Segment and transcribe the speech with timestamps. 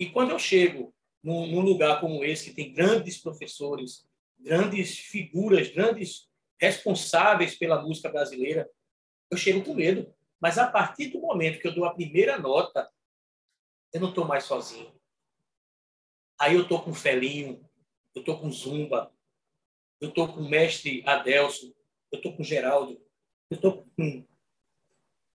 [0.00, 5.68] E quando eu chego num, num lugar como esse, que tem grandes professores, grandes figuras,
[5.68, 8.68] grandes responsáveis pela música brasileira,
[9.30, 10.12] eu chego com medo.
[10.40, 12.90] Mas a partir do momento que eu dou a primeira nota,
[13.92, 14.90] eu não estou mais sozinho.
[16.40, 17.62] Aí eu estou com Felinho,
[18.14, 19.14] eu estou com Zumba,
[20.00, 21.76] eu estou com o mestre Adelso,
[22.10, 22.92] eu estou com Geraldo,
[23.50, 24.26] eu estou com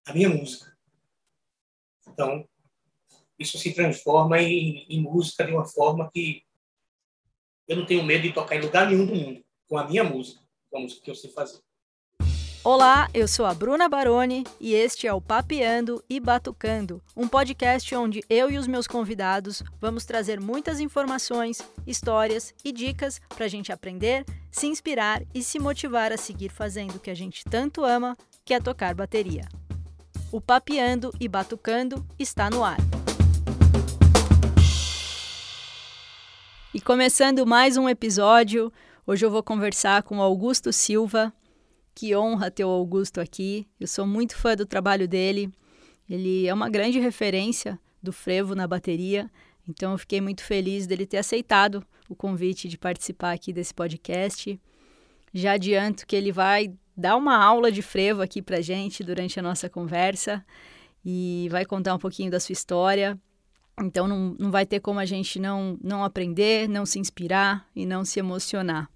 [0.08, 0.76] a minha música.
[2.08, 2.50] Então,
[3.38, 6.44] isso se transforma em, em música de uma forma que
[7.68, 10.42] eu não tenho medo de tocar em lugar nenhum do mundo com a minha música,
[10.70, 11.60] com a música que eu sei fazer.
[12.64, 17.94] Olá, eu sou a Bruna Baroni e este é o Papeando e Batucando, um podcast
[17.96, 23.48] onde eu e os meus convidados vamos trazer muitas informações, histórias e dicas para a
[23.48, 27.86] gente aprender, se inspirar e se motivar a seguir fazendo o que a gente tanto
[27.86, 29.48] ama, que é tocar bateria.
[30.32, 32.80] O Papeando e Batucando está no ar.
[36.76, 38.70] E começando mais um episódio,
[39.08, 41.32] hoje eu vou conversar com Augusto Silva,
[41.96, 43.66] que honra ter o Augusto aqui.
[43.80, 45.50] Eu sou muito fã do trabalho dele.
[46.10, 49.32] Ele é uma grande referência do frevo na bateria.
[49.66, 54.60] Então eu fiquei muito feliz dele ter aceitado o convite de participar aqui desse podcast.
[55.34, 59.42] Já adianto que ele vai dar uma aula de frevo aqui pra gente durante a
[59.42, 60.46] nossa conversa
[61.06, 63.18] e vai contar um pouquinho da sua história.
[63.80, 67.86] Então não, não vai ter como a gente não, não aprender, não se inspirar e
[67.86, 68.90] não se emocionar.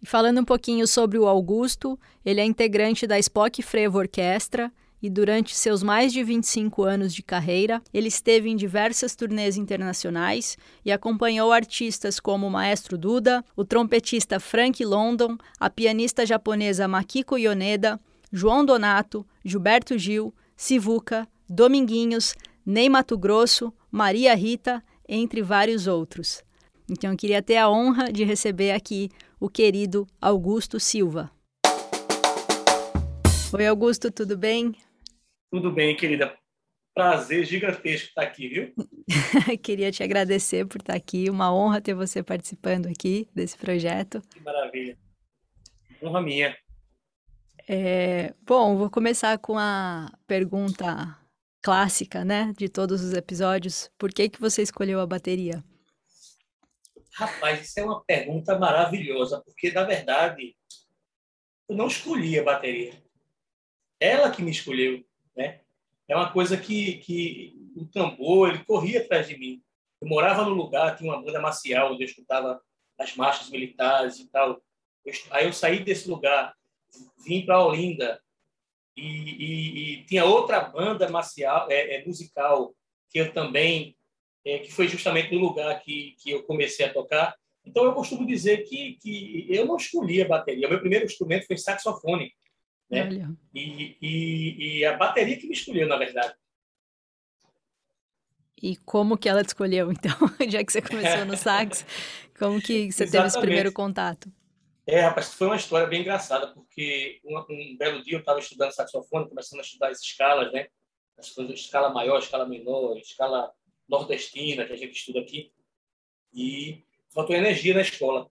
[0.00, 5.08] E falando um pouquinho sobre o Augusto, ele é integrante da Spock Frevo Orquestra e
[5.08, 10.90] durante seus mais de 25 anos de carreira, ele esteve em diversas turnês internacionais e
[10.90, 18.00] acompanhou artistas como o maestro Duda, o trompetista Frank London, a pianista japonesa Makiko Yoneda,
[18.32, 22.34] João Donato, Gilberto Gil, Sivuca, Dominguinhos,
[22.66, 26.44] Ney Mato Grosso, Maria Rita, entre vários outros.
[26.90, 29.08] Então eu queria ter a honra de receber aqui
[29.40, 31.30] o querido Augusto Silva.
[33.52, 34.74] Oi, Augusto, tudo bem?
[35.50, 36.36] Tudo bem, querida.
[36.94, 38.74] Prazer gigantesco estar aqui, viu?
[39.62, 41.30] Queria te agradecer por estar aqui.
[41.30, 44.20] Uma honra ter você participando aqui desse projeto.
[44.34, 44.98] Que maravilha.
[46.02, 46.56] Honra minha.
[47.68, 51.16] É, bom, vou começar com a pergunta
[51.62, 53.90] clássica, né, de todos os episódios.
[53.98, 55.62] Por que que você escolheu a bateria?
[57.14, 60.56] Rapaz, isso é uma pergunta maravilhosa, porque, na verdade,
[61.68, 63.02] eu não escolhi a bateria.
[64.00, 65.04] Ela que me escolheu,
[65.36, 65.60] né?
[66.06, 69.62] É uma coisa que, que o tambor, ele corria atrás de mim.
[70.00, 72.62] Eu morava no lugar, tinha uma banda marcial, onde eu escutava
[72.98, 74.62] as marchas militares e tal.
[75.30, 76.54] Aí eu saí desse lugar,
[77.24, 78.22] vim para Olinda,
[78.98, 82.74] e, e, e, tinha outra banda marcial, é, é, musical,
[83.10, 83.96] que eu também
[84.44, 87.34] é, que foi justamente no lugar que, que eu comecei a tocar.
[87.64, 90.66] Então, eu costumo dizer que, que eu não escolhi a bateria.
[90.66, 92.32] O meu primeiro instrumento foi saxofone.
[92.90, 93.08] Né?
[93.54, 96.34] E, e, e, a bateria que me escolheu, na verdade.
[98.62, 100.16] E como que ela te escolheu, então?
[100.48, 101.84] Já que você começou no sax,
[102.38, 104.32] como que você teve esse primeiro contato?
[104.90, 108.72] É, rapaz, foi uma história bem engraçada, porque um, um belo dia eu estava estudando
[108.72, 110.66] saxofone, começando a estudar as escalas, né?
[111.18, 113.52] As coisas, escala maior, escala menor, escala
[113.86, 115.52] nordestina que a gente estuda aqui,
[116.32, 116.82] e
[117.12, 118.30] faltou energia na escola.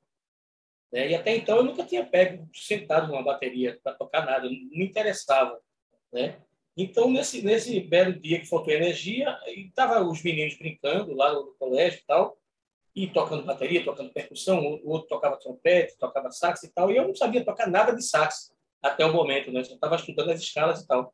[0.91, 1.11] Né?
[1.11, 4.83] E até então eu nunca tinha pego sentado numa bateria para tocar nada, não me
[4.83, 5.61] interessava.
[6.11, 6.41] Né?
[6.75, 11.99] Então, nesse, nesse belo dia que faltou energia, estavam os meninos brincando lá no colégio
[11.99, 12.35] e tal,
[12.97, 17.07] e tocando bateria, tocando percussão, o outro tocava trompete, tocava sax e tal, e eu
[17.07, 19.59] não sabia tocar nada de sax até o momento, né?
[19.59, 21.13] Eu estava estudando as escalas e tal.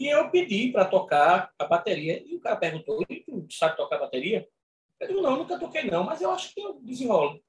[0.00, 2.20] E eu pedi para tocar a bateria.
[2.26, 4.48] E o cara perguntou: tu sabe tocar bateria?
[4.98, 7.40] Eu digo: não, nunca toquei não, mas eu acho que eu desenrolo.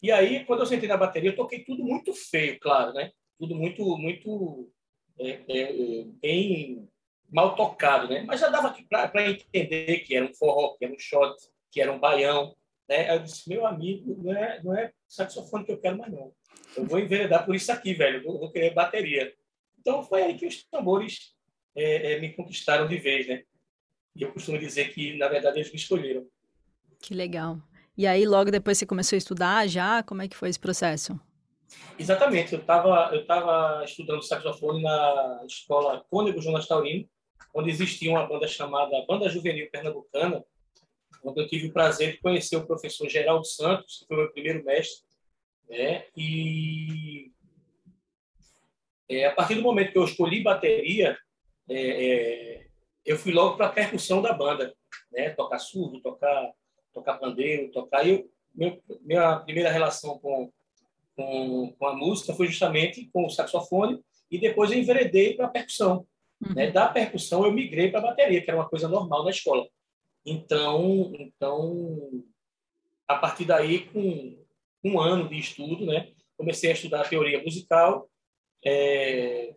[0.00, 3.10] E aí, quando eu sentei na bateria, eu toquei tudo muito feio, claro, né?
[3.40, 4.70] Tudo muito, muito
[5.18, 6.88] é, é, bem
[7.28, 8.22] mal tocado, né?
[8.24, 11.34] Mas já dava para entender que era um forró, que era um shot,
[11.72, 12.54] que era um baião,
[12.88, 13.14] né?
[13.14, 16.32] Eu disse, meu amigo, não é, não é saxofone que eu quero mais não.
[16.76, 18.22] Eu vou enveredar por isso aqui, velho.
[18.24, 19.32] Eu vou querer bateria.
[19.78, 21.34] Então foi aí que os tambores
[21.76, 23.42] é, é, me conquistaram de vez, né?
[24.16, 26.26] E eu costumo dizer que, na verdade, eles me escolheram.
[27.00, 27.58] Que legal.
[27.96, 30.02] E aí, logo depois, você começou a estudar já?
[30.02, 31.18] Como é que foi esse processo?
[31.98, 32.52] Exatamente.
[32.52, 37.08] Eu estava eu tava estudando saxofone na escola Cônego Jonas Taurino,
[37.54, 40.44] onde existia uma banda chamada Banda Juvenil Pernambucana,
[41.24, 44.64] onde eu tive o prazer de conhecer o professor Geraldo Santos, que foi meu primeiro
[44.64, 45.04] mestre.
[45.68, 46.04] Né?
[46.16, 47.32] E
[49.08, 51.16] é, a partir do momento que eu escolhi bateria,
[51.68, 52.66] é, é,
[53.04, 54.74] eu fui logo para a percussão da banda.
[55.12, 55.30] né?
[55.30, 56.52] Tocar surdo, tocar,
[56.92, 58.06] tocar pandeiro, tocar.
[58.06, 60.52] E eu, meu, minha primeira relação com,
[61.16, 64.00] com, com a música foi justamente com o saxofone
[64.30, 66.06] e depois eu enveredei para a percussão.
[66.40, 66.54] Uhum.
[66.54, 66.70] Né?
[66.70, 69.66] Da percussão eu migrei para a bateria, que era uma coisa normal na escola.
[70.24, 72.24] Então, então
[73.06, 74.38] a partir daí, com
[74.82, 78.08] um ano de estudo, né, comecei a estudar teoria musical,
[78.64, 79.54] é,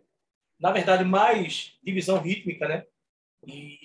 [0.60, 2.84] na verdade, mais divisão rítmica, né?
[3.46, 3.78] E,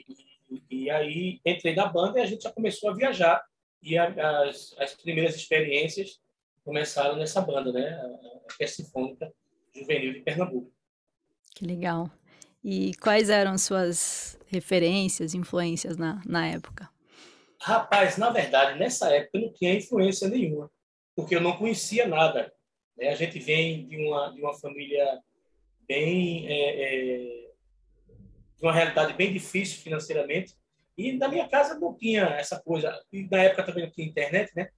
[0.50, 3.44] e, e, aí entrei na banda e a gente já começou a viajar.
[3.82, 6.20] E a, as, as primeiras experiências
[6.64, 7.94] começaram nessa banda, né?
[7.94, 9.34] A Orquestra Sinfônica
[9.74, 10.72] Juvenil de Pernambuco.
[11.56, 12.10] Que legal.
[12.64, 16.90] E quais eram suas referências, influências na, na época?
[17.60, 20.70] Rapaz, na verdade, nessa época não tinha influência nenhuma,
[21.16, 22.54] porque eu não conhecia nada.
[22.98, 23.10] Né?
[23.10, 25.20] A gente vem de uma, de uma família
[25.88, 26.48] bem.
[26.48, 27.44] É, é,
[28.64, 30.56] de uma realidade bem difícil financeiramente,
[30.98, 32.98] e na minha casa não tinha essa coisa.
[33.12, 34.70] E na época também não tinha internet, né?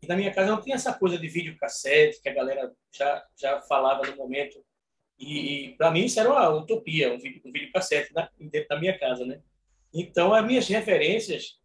[0.00, 3.60] E na minha casa não tinha essa coisa de videocassete que a galera já, já
[3.62, 4.64] falava no momento.
[5.18, 8.98] E, para mim isso era uma utopia, um, vídeo, um videocassete na, dentro da minha
[8.98, 9.40] casa, né?
[9.94, 11.60] Então as minhas referências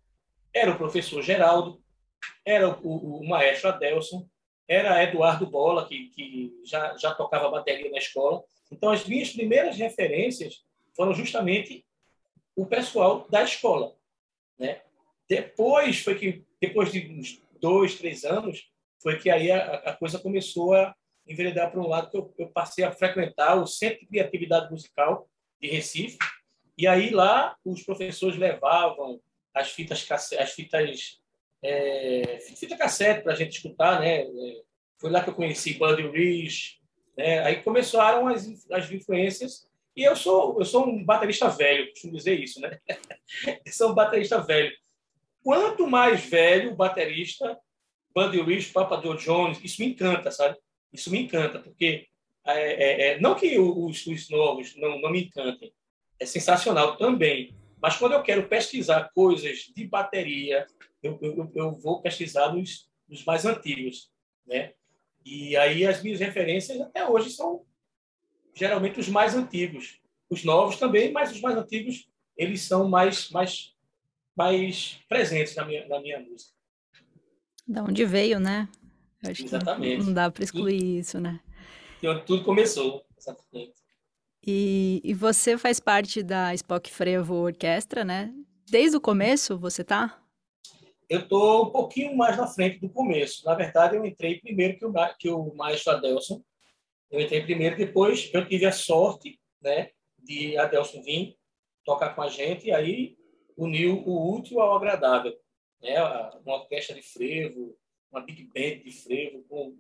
[0.54, 1.82] era o professor Geraldo,
[2.46, 4.28] era o, o, o maestro Adelson,
[4.68, 8.44] era Eduardo Bola, que, que já, já tocava bateria na escola.
[8.72, 10.66] Então, as minhas primeiras referências
[10.96, 11.86] foram justamente
[12.56, 13.96] o pessoal da escola.
[14.60, 14.82] Né?
[15.30, 18.70] Depois foi que, depois de uns dois, três anos,
[19.02, 20.94] foi que aí a, a coisa começou a
[21.28, 25.28] enveredar para um lado que eu, eu, passei a frequentar o Centro de Criatividade Musical
[25.62, 26.18] de Recife.
[26.78, 29.20] E aí lá os professores levavam
[29.54, 31.20] as fitas as fitas
[31.64, 34.22] é, fita cassete para a gente escutar, né?
[34.22, 34.62] É,
[35.00, 36.80] foi lá que eu conheci Buddy Rich,
[37.18, 37.40] né?
[37.40, 42.40] Aí começaram as, as influências e eu sou eu sou um baterista velho, costumo dizer
[42.40, 42.80] isso, né?
[43.66, 44.72] eu sou um baterista velho.
[45.44, 47.58] Quanto mais velho o baterista,
[48.14, 50.58] Buddy Rich, Papa Joe Jones, isso me encanta, sabe?
[50.92, 52.08] Isso me encanta porque
[52.46, 55.74] é, é, é, não que os, os novos não, não me encantem,
[56.20, 57.56] é sensacional também.
[57.82, 60.66] Mas quando eu quero pesquisar coisas de bateria,
[61.04, 64.10] eu, eu, eu vou pesquisar nos, nos, mais antigos,
[64.46, 64.74] né?
[65.26, 67.66] E aí as minhas referências até hoje são
[68.56, 70.00] geralmente os mais antigos.
[70.30, 73.76] Os novos também, mas os mais antigos eles são mais mais
[74.36, 76.52] mais presentes na minha na minha música.
[77.68, 78.70] Da onde veio, né?
[79.24, 80.06] Acho Exatamente.
[80.06, 81.40] não dá para excluir isso, né?
[82.02, 83.74] E onde tudo começou, exatamente.
[84.46, 88.34] E, e você faz parte da Spock Frevo Orquestra, né?
[88.70, 90.22] Desde o começo você tá?
[91.10, 93.46] Eu estou um pouquinho mais na frente do começo.
[93.46, 96.42] Na verdade, eu entrei primeiro que o, que o maestro Adelson.
[97.10, 101.38] Eu entrei primeiro, depois eu tive a sorte né, de Adelson vir
[101.86, 103.18] tocar com a gente, e aí
[103.56, 105.34] uniu o útil ao agradável.
[105.82, 105.96] Né?
[106.46, 107.78] Uma orquestra de frevo,
[108.12, 109.76] uma big band de frevo, com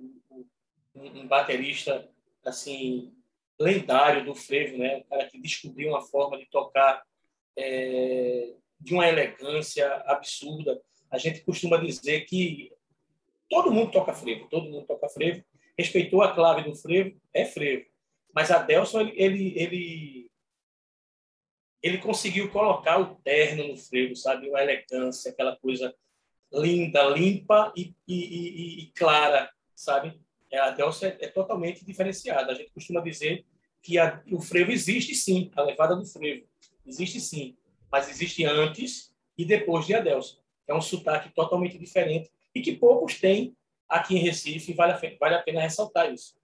[0.95, 2.09] um, um, baterista
[2.45, 3.13] assim
[3.59, 4.97] lendário do frevo, né?
[4.99, 7.03] O cara que descobriu uma forma de tocar
[7.57, 10.81] é, de uma elegância absurda.
[11.09, 12.71] A gente costuma dizer que
[13.49, 15.43] todo mundo toca frevo, todo mundo toca frevo.
[15.77, 17.85] Respeitou a clave do frevo, é frevo.
[18.33, 20.31] Mas Adelson, ele, ele, ele,
[21.81, 24.49] ele conseguiu colocar o terno no frevo, sabe?
[24.49, 25.95] Uma elegância, aquela coisa
[26.51, 30.19] linda, limpa e, e, e, e clara, sabe?
[30.51, 32.51] É, a Delsa é, é, totalmente diferenciada.
[32.51, 33.45] A gente costuma dizer
[33.81, 36.45] que a, o frevo existe sim, a levada do frevo
[36.85, 37.57] existe sim,
[37.91, 40.37] mas existe antes e depois de Adelson.
[40.67, 43.55] É um sotaque totalmente diferente e que poucos têm
[43.87, 46.35] aqui em Recife, vale a, vale a pena ressaltar isso.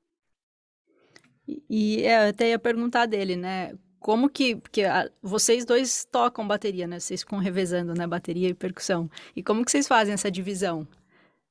[1.47, 3.73] E, e é, eu até ia perguntar dele, né?
[4.03, 6.99] Como que, porque a, vocês dois tocam bateria, né?
[6.99, 8.05] Vocês ficam revezando, né?
[8.05, 9.09] Bateria e percussão.
[9.33, 10.85] E como que vocês fazem essa divisão?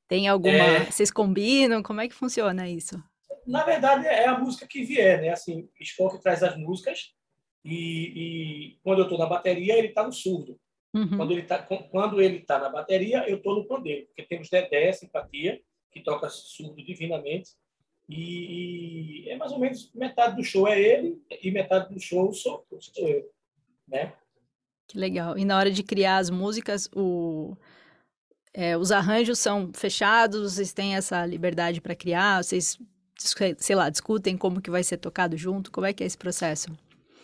[0.06, 0.54] Tem alguma.
[0.54, 0.84] É...
[0.84, 1.82] Vocês combinam?
[1.82, 3.02] Como é que funciona isso?
[3.46, 5.30] Na verdade, é a música que vier, né?
[5.30, 7.14] Assim, Spock traz as músicas
[7.64, 10.60] e, e quando eu estou na bateria, ele está no surdo.
[10.94, 11.16] Uhum.
[11.16, 14.92] Quando ele está quando ele tá na bateria, eu estou no pandeiro, porque temos Dedé,
[14.92, 15.58] Simpatia,
[15.90, 17.52] que toca surdo divinamente.
[18.08, 22.66] E, é mais ou menos metade do show é ele e metade do show sou,
[22.78, 23.30] sou eu,
[23.88, 24.12] né?
[24.88, 25.38] Que legal.
[25.38, 27.56] E na hora de criar as músicas, o
[28.54, 32.78] é, os arranjos são fechados, vocês têm essa liberdade para criar, vocês,
[33.16, 36.68] sei lá, discutem como que vai ser tocado junto, como é que é esse processo?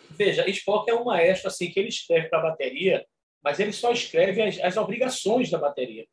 [0.09, 3.05] Veja, Spock é um maestro assim que ele escreve para a bateria,
[3.43, 6.07] mas ele só escreve as, as, obrigações da bateria.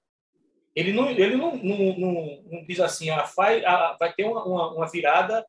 [0.77, 4.45] Ele não, ele não, não, não, não diz assim, ah, vai, ah, vai ter uma,
[4.45, 5.45] uma, uma virada,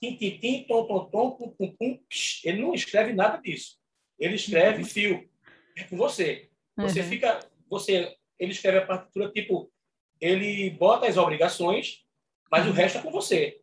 [0.00, 2.00] tim, tim, tim, tom, tom, tom, pum, pum, pum.
[2.44, 3.76] Ele não escreve nada disso.
[4.16, 4.88] Ele escreve uhum.
[4.88, 5.28] fio.
[5.76, 6.48] É com você.
[6.76, 7.08] Você uhum.
[7.08, 9.72] fica, você, ele escreve a partitura tipo,
[10.20, 12.04] ele bota as obrigações,
[12.48, 12.70] mas uhum.
[12.70, 13.60] o resto é com você.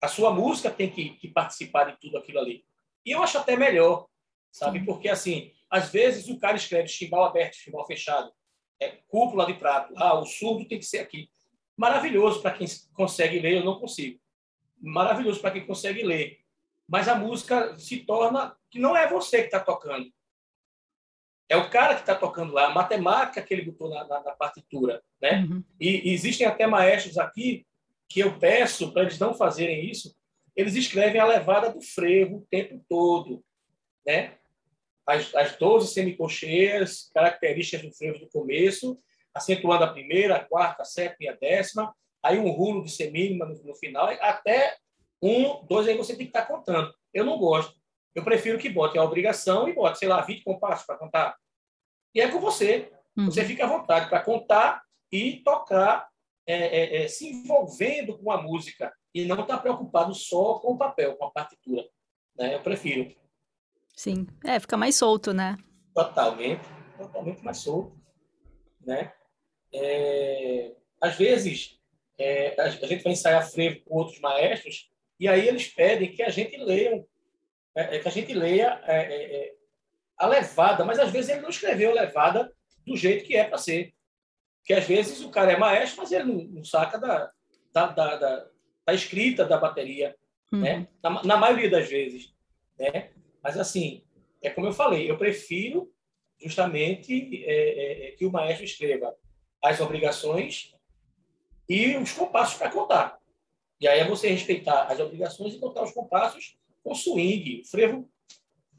[0.00, 2.64] A sua música tem que, que, participar de tudo aquilo ali.
[3.04, 4.06] E eu acho até melhor,
[4.52, 4.84] sabe?
[4.84, 8.32] Porque assim, às vezes o cara escreve chimbal aberto, chimbal fechado,
[8.80, 9.92] é, cúpula de prato.
[9.96, 11.30] Ah, o surdo tem que ser aqui.
[11.76, 14.18] Maravilhoso para quem consegue ler, eu não consigo.
[14.80, 16.40] Maravilhoso para quem consegue ler.
[16.88, 20.10] Mas a música se torna que não é você que está tocando.
[21.48, 24.32] É o cara que está tocando lá, a matemática que ele botou na, na, na
[24.32, 25.02] partitura.
[25.20, 25.42] Né?
[25.42, 25.64] Uhum.
[25.78, 27.66] E, e existem até maestros aqui
[28.08, 30.16] que eu peço para eles não fazerem isso,
[30.56, 33.44] eles escrevem a levada do frevo o tempo todo.
[34.04, 34.36] Né?
[35.10, 38.98] As, as 12 semicolcheias, características do frevo do começo,
[39.34, 43.46] acentuando a primeira, a quarta, a sétima e a décima, aí um rulo de semínima
[43.46, 44.76] no, no final, até
[45.22, 46.92] um, dois, aí você tem que estar tá contando.
[47.12, 47.78] Eu não gosto.
[48.14, 51.36] Eu prefiro que bote a obrigação e bote, sei lá, 20 compassos para contar.
[52.14, 52.90] E é com você.
[53.16, 53.26] Uhum.
[53.26, 56.08] Você fica à vontade para contar e tocar,
[56.46, 60.72] é, é, é, se envolvendo com a música e não estar tá preocupado só com
[60.72, 61.84] o papel, com a partitura.
[62.36, 62.54] Né?
[62.54, 63.14] Eu prefiro.
[64.00, 64.26] Sim.
[64.42, 65.58] É, fica mais solto, né?
[65.94, 66.66] Totalmente.
[66.96, 68.00] Totalmente mais solto.
[68.80, 69.12] Né?
[69.74, 71.78] É, às vezes,
[72.18, 76.30] é, a gente vai ensaiar frevo com outros maestros e aí eles pedem que a
[76.30, 77.04] gente leia,
[77.76, 79.54] é, é que a gente leia é, é,
[80.16, 82.50] a levada, mas às vezes ele não escreveu a levada
[82.86, 83.92] do jeito que é para ser.
[84.64, 87.30] Que às vezes o cara é maestro, mas ele não, não saca da,
[87.70, 88.46] da, da, da,
[88.86, 90.16] da escrita da bateria,
[90.50, 90.60] uhum.
[90.60, 90.88] né?
[91.02, 92.34] Na, na, maioria das vezes,
[92.78, 93.10] né?
[93.42, 94.02] Mas, assim,
[94.42, 95.92] é como eu falei, eu prefiro
[96.40, 99.14] justamente é, é, é, que o maestro escreva
[99.62, 100.74] as obrigações
[101.68, 103.18] e os compassos para contar.
[103.80, 108.10] E aí é você respeitar as obrigações e contar os compassos com swing, frevo,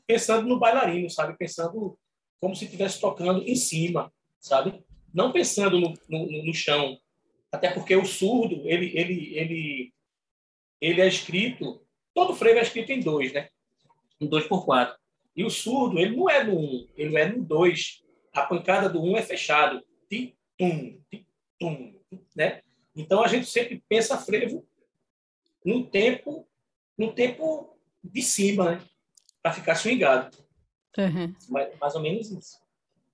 [0.05, 1.37] pensando no bailarino, sabe?
[1.37, 1.97] Pensando
[2.39, 4.83] como se estivesse tocando em cima, sabe?
[5.13, 6.97] Não pensando no, no, no chão.
[7.51, 9.93] Até porque o surdo, ele, ele, ele,
[10.79, 13.49] ele é escrito, todo frevo é escrito em dois, né?
[14.21, 14.95] Um 2 por 4
[15.35, 18.03] E o surdo, ele não é no 1, um, ele é no 2.
[18.33, 19.83] A pancada do 1 um é fechado.
[20.57, 20.99] Tum,
[21.59, 21.93] tum,
[22.35, 22.61] né?
[22.95, 24.67] Então a gente sempre pensa frevo
[25.65, 26.47] no tempo,
[26.97, 28.81] no tempo de cima, né?
[29.41, 30.37] Para ficar swingado.
[30.97, 31.33] Uhum.
[31.49, 32.59] Mais, mais ou menos isso.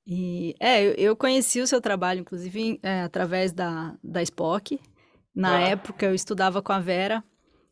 [0.05, 4.79] E, é, eu, eu conheci o seu trabalho, inclusive, é, através da, da Spock.
[5.35, 5.69] Na ah.
[5.69, 7.23] época, eu estudava com a Vera,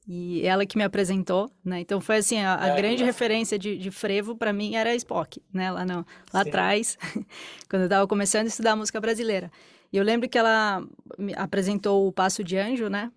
[0.07, 1.79] e ela que me apresentou, né?
[1.79, 4.95] Então foi assim, a, a é, grande referência de, de frevo para mim era a
[4.95, 5.71] Spock, né?
[5.71, 6.97] Lá, não, lá atrás,
[7.69, 9.51] quando eu estava começando a estudar música brasileira.
[9.91, 10.83] E eu lembro que ela
[11.17, 13.11] me apresentou o Passo de Anjo, né?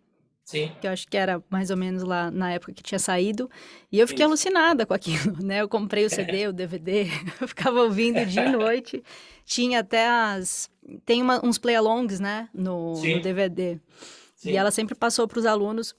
[0.44, 0.72] Sim.
[0.80, 3.50] Que eu acho que era mais ou menos lá na época que tinha saído.
[3.92, 4.30] E eu fiquei Isso.
[4.30, 5.60] alucinada com aquilo, né?
[5.60, 7.06] Eu comprei o CD, o DVD,
[7.38, 9.04] eu ficava ouvindo dia e noite.
[9.44, 10.70] Tinha até as...
[11.04, 12.48] Tem uma, uns play-alongs, né?
[12.54, 13.78] No, no DVD.
[14.36, 14.52] Sim.
[14.52, 15.94] E ela sempre passou para os alunos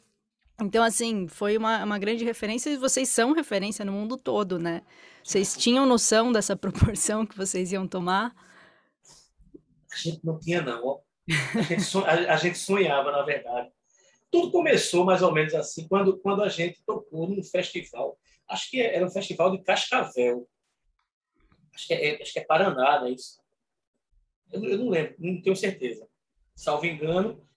[0.62, 4.82] então, assim, foi uma, uma grande referência e vocês são referência no mundo todo, né?
[5.24, 8.36] Vocês tinham noção dessa proporção que vocês iam tomar?
[9.92, 11.02] A gente não tinha, não.
[12.30, 13.70] A gente, sonhava, na verdade.
[14.32, 18.18] Tudo começou mais ou menos assim, quando, quando a gente tocou num festival.
[18.48, 20.48] Acho que era um festival de Cascavel.
[21.74, 23.40] Acho que é, acho que é Paraná, não é isso?
[24.52, 26.08] Eu, eu não lembro, não tenho certeza.
[26.56, 27.48] Salvo engano.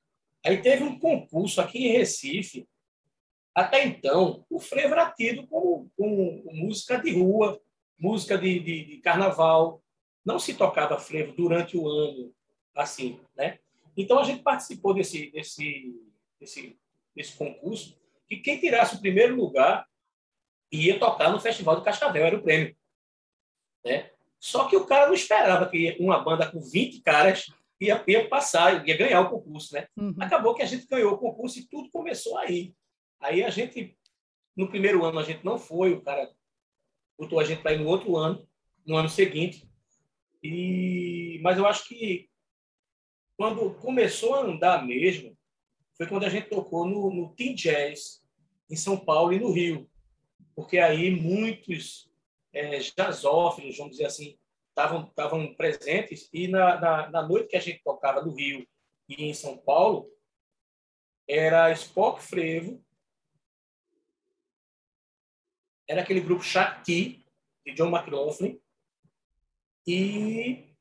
[0.45, 2.69] Aí teve um concurso aqui em Recife,
[3.55, 7.61] até então, o frevo era tido como, como música de rua,
[7.99, 9.83] música de, de, de, carnaval.
[10.25, 12.33] Não se tocava frevo durante o ano,
[12.75, 13.59] assim, né?
[13.97, 15.95] Então, a gente participou desse, desse,
[16.41, 16.79] desse,
[17.15, 19.87] desse concurso e quem tirasse o primeiro lugar
[20.73, 22.75] ia tocar no Festival de Cascavel, era o prêmio.
[23.85, 24.11] Né?
[24.41, 28.89] Só que o cara não esperava que uma banda com 20 caras ia, ia passar,
[28.89, 29.75] ia ganhar o concurso.
[29.75, 29.87] Né?
[29.97, 30.15] Uhum.
[30.19, 32.75] Acabou que a gente ganhou o concurso e tudo começou aí.
[33.23, 33.97] Aí a gente,
[34.57, 36.31] no primeiro ano, a gente não foi, o cara
[37.19, 38.47] botou a gente para ir no outro ano,
[38.85, 39.69] no ano seguinte.
[40.43, 42.29] E, mas eu acho que
[43.37, 45.39] quando começou a andar mesmo,
[45.97, 48.23] foi quando a gente tocou no, no Jazz,
[48.69, 49.89] em São Paulo e no Rio.
[50.55, 52.11] Porque aí muitos
[52.53, 52.79] é,
[53.79, 54.37] vamos dizer assim,
[54.69, 56.29] estavam presentes.
[56.33, 58.67] E na, na, na noite que a gente tocava no Rio
[59.09, 60.11] e em São Paulo,
[61.29, 62.83] era Spock Frevo,
[65.93, 67.23] era aquele grupo Shakti,
[67.67, 68.59] de John McLaughlin,
[69.87, 70.75] e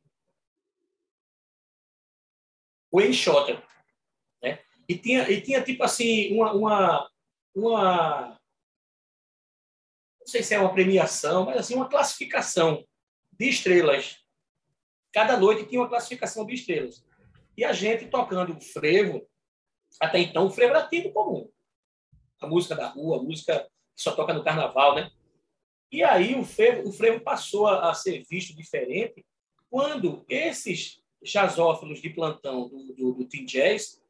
[2.94, 3.62] Wayne Shorter.
[4.41, 4.63] Né?
[4.88, 7.12] E, tinha, e tinha, tipo assim, uma, uma,
[7.53, 8.39] uma.
[10.20, 12.88] Não sei se é uma premiação, mas assim, uma classificação
[13.34, 14.18] de estrelas.
[15.12, 17.06] cada noite tinha uma classificação de estrelas.
[17.58, 19.27] E a gente tocando frevo,
[20.00, 21.51] até então o frevo era tido comum.
[22.39, 23.70] A música da rua, a música
[24.01, 25.12] só toca no carnaval, né?
[25.91, 29.25] E aí o frevo, o frevo passou a, ser visto diferente
[29.70, 34.01] quando esses jazzófilos de plantão do, do, do Team Jazz,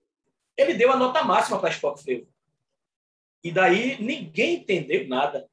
[0.55, 2.27] ele deu a nota máxima para Spock Frevo.
[3.43, 5.49] E daí ninguém entendeu nada,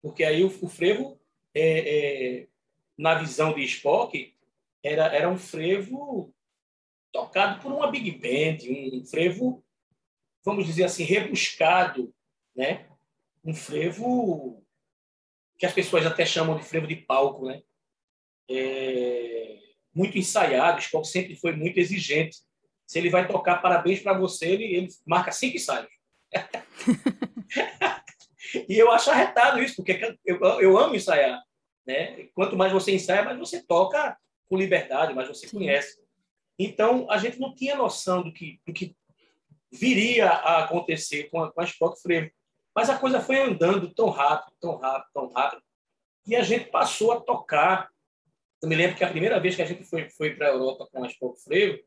[0.00, 1.20] porque aí o, o frevo,
[1.54, 2.48] é, é,
[2.96, 4.34] na visão de Spock,
[4.82, 6.32] era, era um frevo
[7.12, 9.64] tocado por uma big band, um frevo,
[10.44, 12.14] vamos dizer assim, rebuscado,
[12.54, 12.88] né?
[13.44, 14.62] Um frevo
[15.58, 17.62] que as pessoas até chamam de frevo de palco, né?
[18.50, 19.58] É,
[19.94, 22.38] muito ensaiado, Spock sempre foi muito exigente.
[22.86, 25.90] Se ele vai tocar parabéns para você, ele, ele marca cinco ensaios.
[28.68, 31.40] e eu acho arretado isso, porque eu, eu amo ensaiar.
[31.86, 32.28] Né?
[32.34, 34.16] Quanto mais você ensaia, mais você toca
[34.48, 36.00] com liberdade, mais você conhece.
[36.58, 38.94] Então, a gente não tinha noção do que, do que
[39.70, 42.30] viria a acontecer com a, com a Spock Frevo.
[42.74, 45.62] Mas a coisa foi andando tão rápido, tão rápido, tão rápido,
[46.26, 47.90] e a gente passou a tocar.
[48.62, 50.88] Eu me lembro que a primeira vez que a gente foi, foi para a Europa
[50.90, 51.82] com a Spock Frevo,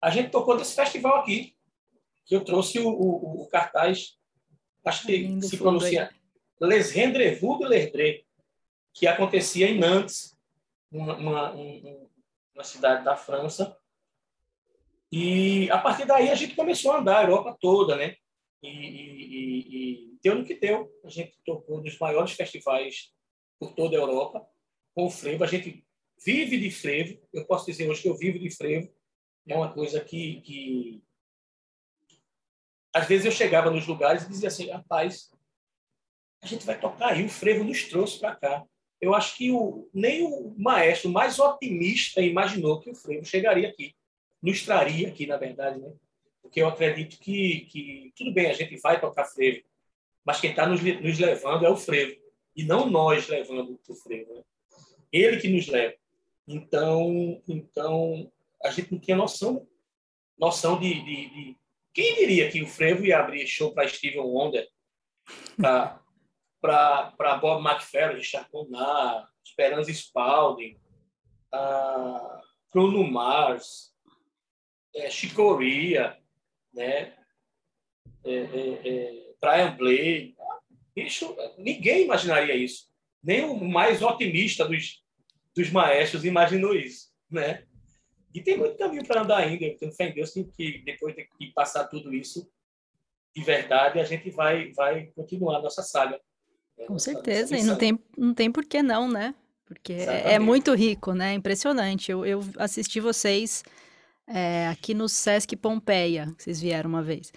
[0.00, 1.56] a gente tocou nesse festival aqui,
[2.24, 4.18] que eu trouxe o, o, o cartaz
[4.84, 6.10] acho que se pronuncia
[6.60, 8.22] Les Rendezvous de Lerdré,
[8.92, 10.36] que acontecia em Nantes,
[10.90, 13.76] uma, uma, uma, cidade da França.
[15.10, 18.16] E a partir daí a gente começou a andar a Europa toda, né?
[18.62, 20.90] E, e, e deu no que deu.
[21.04, 23.12] A gente tocou nos maiores festivais
[23.58, 24.46] por toda a Europa
[24.94, 25.44] com o frevo.
[25.44, 25.84] A gente
[26.24, 27.20] vive de frevo.
[27.32, 28.92] Eu posso dizer hoje que eu vivo de frevo.
[29.46, 31.02] É uma coisa que, que
[32.92, 35.30] às vezes eu chegava nos lugares e dizia assim, rapaz,
[36.42, 38.64] a gente vai tocar aí, o frevo nos trouxe para cá.
[39.00, 43.94] Eu acho que o, nem o maestro mais otimista imaginou que o frevo chegaria aqui,
[44.42, 45.92] nos traria aqui, na verdade, né?
[46.42, 49.62] Porque eu acredito que, que tudo bem, a gente vai tocar frevo,
[50.24, 52.20] mas quem está nos, nos, levando é o frevo,
[52.56, 54.34] e não nós levando o frevo.
[54.34, 54.42] Né?
[55.12, 55.94] Ele que nos leva.
[56.46, 58.30] Então, então
[58.62, 59.66] a gente não tinha noção,
[60.38, 61.56] noção de, de, de
[61.92, 64.68] quem diria que o Frevo ia abrir show para Steven Wonder,
[65.56, 66.00] para
[67.40, 70.76] Bob McFerrin, Richard Connar, Esperanza Spalding,
[71.54, 72.40] uh,
[72.72, 73.92] Bruno Mars,
[74.94, 76.19] é, Chicoria,
[76.72, 77.12] né?
[78.24, 80.34] É, é, é, Brian Blade.
[80.94, 82.90] Bicho, ninguém imaginaria isso.
[83.22, 85.02] Nem o mais otimista dos,
[85.54, 87.64] dos maestros imaginou isso, né?
[88.34, 89.64] E tem muito caminho para andar ainda.
[89.64, 92.50] Eu tenho fé em Deus que depois de passar tudo isso,
[93.34, 96.20] de verdade, a gente vai, vai continuar a nossa saga.
[96.78, 96.86] Né?
[96.86, 99.34] Com nossa, certeza, nossa e não tem, não tem por que não, né?
[99.66, 100.28] Porque é Exatamente.
[100.28, 101.34] é muito rico, né?
[101.34, 102.10] Impressionante.
[102.10, 103.62] Eu, eu assisti vocês
[104.32, 107.32] é, aqui no Sesc Pompeia, vocês vieram uma vez.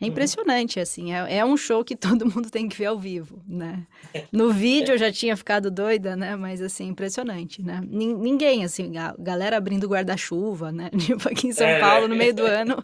[0.00, 0.10] É uhum.
[0.10, 3.86] impressionante, assim, é, é, um show que todo mundo tem que ver ao vivo, né?
[4.32, 6.36] No vídeo eu já tinha ficado doida, né?
[6.36, 7.80] Mas, assim, impressionante, né?
[7.84, 10.90] Ninguém, assim, a galera abrindo guarda-chuva, né?
[10.98, 12.80] Tipo, aqui em São é, Paulo, no meio do ano,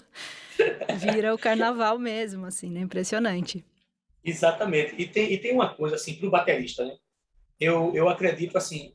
[0.98, 2.80] vira o carnaval mesmo, assim, né?
[2.80, 3.64] Impressionante.
[4.24, 4.94] Exatamente.
[4.98, 6.96] E tem, e tem uma coisa, assim, para o baterista, né?
[7.60, 8.92] Eu, eu acredito, assim,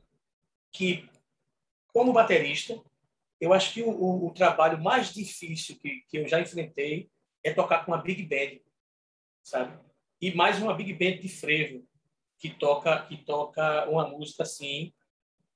[0.71, 1.08] que
[1.93, 2.79] como baterista,
[3.39, 7.10] eu acho que o, o, o trabalho mais difícil que, que eu já enfrentei
[7.43, 8.60] é tocar com uma big band,
[9.43, 9.78] sabe?
[10.21, 11.88] E mais uma big band de frevo
[12.38, 14.93] que toca que toca uma música assim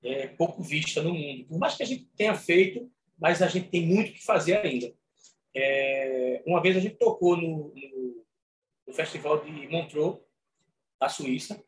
[0.02, 1.46] é, pouco vista no mundo.
[1.46, 4.94] Por mais que a gente tenha feito, mas a gente tem muito que fazer ainda.
[5.56, 8.26] É, uma vez a gente tocou no, no,
[8.88, 10.20] no festival de Montreux,
[11.00, 11.64] na Suíça,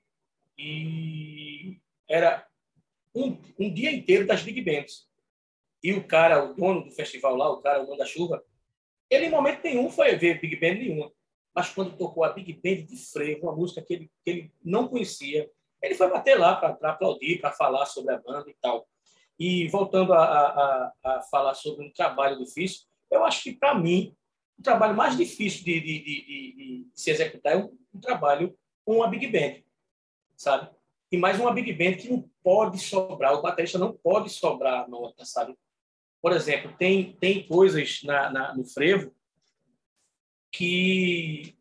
[0.58, 2.48] e era
[3.14, 5.08] um, um dia inteiro das big bands.
[5.84, 8.44] E o cara, o dono do festival lá, o cara, o manda-chuva,
[9.10, 11.12] ele, em momento nenhum, foi ver Big Band nenhuma.
[11.54, 14.88] Mas quando tocou a Big Band de freio, uma música que ele, que ele não
[14.88, 15.50] conhecia,
[15.82, 18.88] ele foi bater lá para aplaudir, para falar sobre a banda e tal.
[19.38, 24.16] E voltando a, a, a falar sobre um trabalho difícil, eu acho que, para mim,
[24.58, 28.98] o trabalho mais difícil de, de, de, de, se executar é um, um trabalho com
[28.98, 29.62] uma Big Band,
[30.36, 30.70] sabe?
[31.12, 35.24] E mais uma Big Band que não pode sobrar, o baterista não pode sobrar nota,
[35.26, 35.56] sabe?
[36.26, 39.16] Por exemplo, tem, tem coisas na, na, no frevo
[40.52, 41.56] que,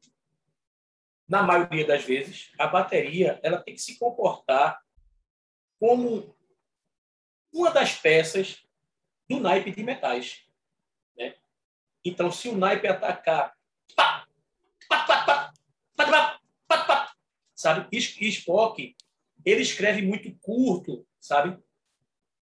[1.29, 4.81] na maioria das vezes, a bateria ela tem que se comportar
[5.79, 6.35] como
[7.53, 8.67] uma das peças
[9.29, 10.47] do naipe de metais.
[11.15, 11.37] Né?
[12.03, 13.55] Então, se o naipe atacar,
[13.95, 14.27] pá,
[14.89, 15.53] pá, pá,
[15.95, 17.15] pá, pá, pá,
[17.55, 17.87] sabe?
[17.93, 18.97] E Spock,
[19.45, 21.63] ele escreve muito curto, sabe?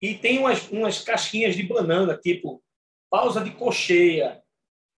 [0.01, 2.63] E tem umas, umas casquinhas de banana, tipo
[3.09, 4.41] pausa de cocheia.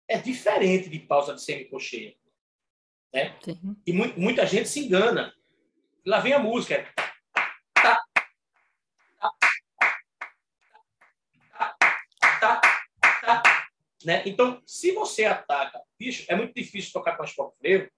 [0.07, 2.13] É diferente de pausa de semicocheia.
[3.13, 3.37] Né?
[3.85, 5.33] E mu muita gente se engana.
[6.05, 6.85] Lá vem a música.
[7.73, 8.01] Tá,
[9.19, 9.31] tá,
[12.39, 12.61] tá,
[13.21, 13.67] tá,
[14.03, 14.23] né?
[14.25, 17.89] Então, se você ataca, bicho, é muito difícil tocar com as pop frevo,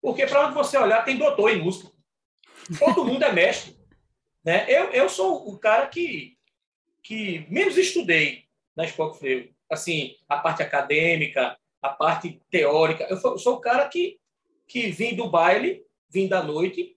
[0.00, 1.90] porque para onde você olhar tem doutor em música.
[2.78, 3.76] Todo mundo é mestre.
[4.46, 4.64] Né?
[4.68, 6.38] Eu, eu sou o cara que,
[7.02, 8.44] que menos estudei
[8.76, 9.52] na Escola Freio.
[9.68, 13.04] Assim, a parte acadêmica, a parte teórica.
[13.10, 14.20] Eu sou o cara que,
[14.68, 16.96] que vim do baile, vim da noite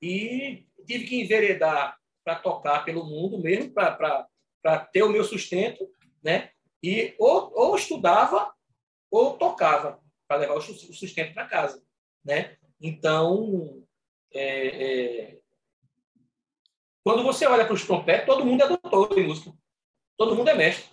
[0.00, 4.28] e tive que enveredar para tocar pelo mundo mesmo, para
[4.92, 5.88] ter o meu sustento,
[6.22, 6.50] né?
[6.80, 8.54] E ou, ou estudava
[9.10, 11.82] ou tocava para levar o sustento para casa,
[12.24, 12.56] né?
[12.80, 13.82] Então,
[14.32, 15.35] é, é,
[17.06, 19.52] quando você olha para os trompetes, todo mundo é doutor em música.
[20.18, 20.90] Todo mundo é mestre.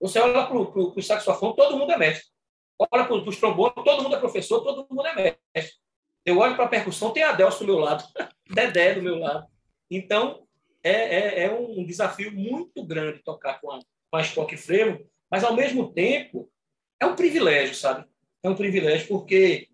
[0.00, 2.30] Você olha para o saxofone, todo mundo é mestre.
[2.78, 5.76] Olha para os trombones, todo mundo é professor, todo mundo é mestre.
[6.24, 8.02] Eu olho para a percussão, tem Adelso do meu lado,
[8.48, 9.46] Dedé do meu lado.
[9.90, 10.46] Então,
[10.82, 15.44] é, é, é, um desafio muito grande tocar com a, com a Spock Frevo, mas,
[15.44, 16.50] ao mesmo tempo,
[16.98, 18.08] é um privilégio, sabe?
[18.42, 19.68] É um privilégio porque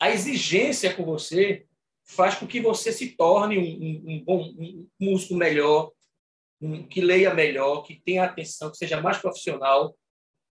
[0.00, 1.67] a exigência com você
[2.08, 5.92] faz com que você se torne um, um, um bom um músico melhor,
[6.90, 9.94] que leia melhor, que tenha atenção, que seja mais profissional,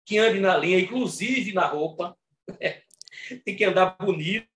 [0.06, 2.18] que ande na linha, inclusive na roupa.
[3.46, 4.48] Tem que andar bonito,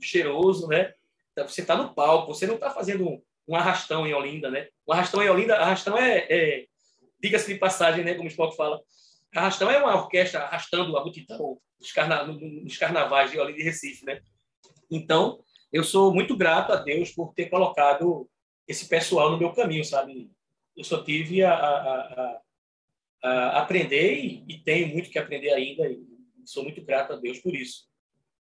[0.00, 0.94] cheiroso, né?
[1.32, 4.68] Então, você está no palco, você não está fazendo um arrastão em Olinda, né?
[4.88, 6.66] Um arrastão em Olinda, arrastão é, é
[7.22, 8.14] diga-se de passagem, né?
[8.14, 8.80] Como o Spock fala,
[9.34, 14.04] arrastão é uma orquestra arrastando a multidão nos, carna nos carnavais de Olinda e Recife,
[14.04, 14.20] né?
[14.90, 18.28] Então, eu sou muito grato a Deus por ter colocado
[18.66, 20.30] esse pessoal no meu caminho, sabe?
[20.76, 22.40] Eu só tive a, a,
[23.22, 26.04] a, a aprender e, e, tenho muito que aprender ainda e
[26.44, 27.88] sou muito grato a Deus por isso.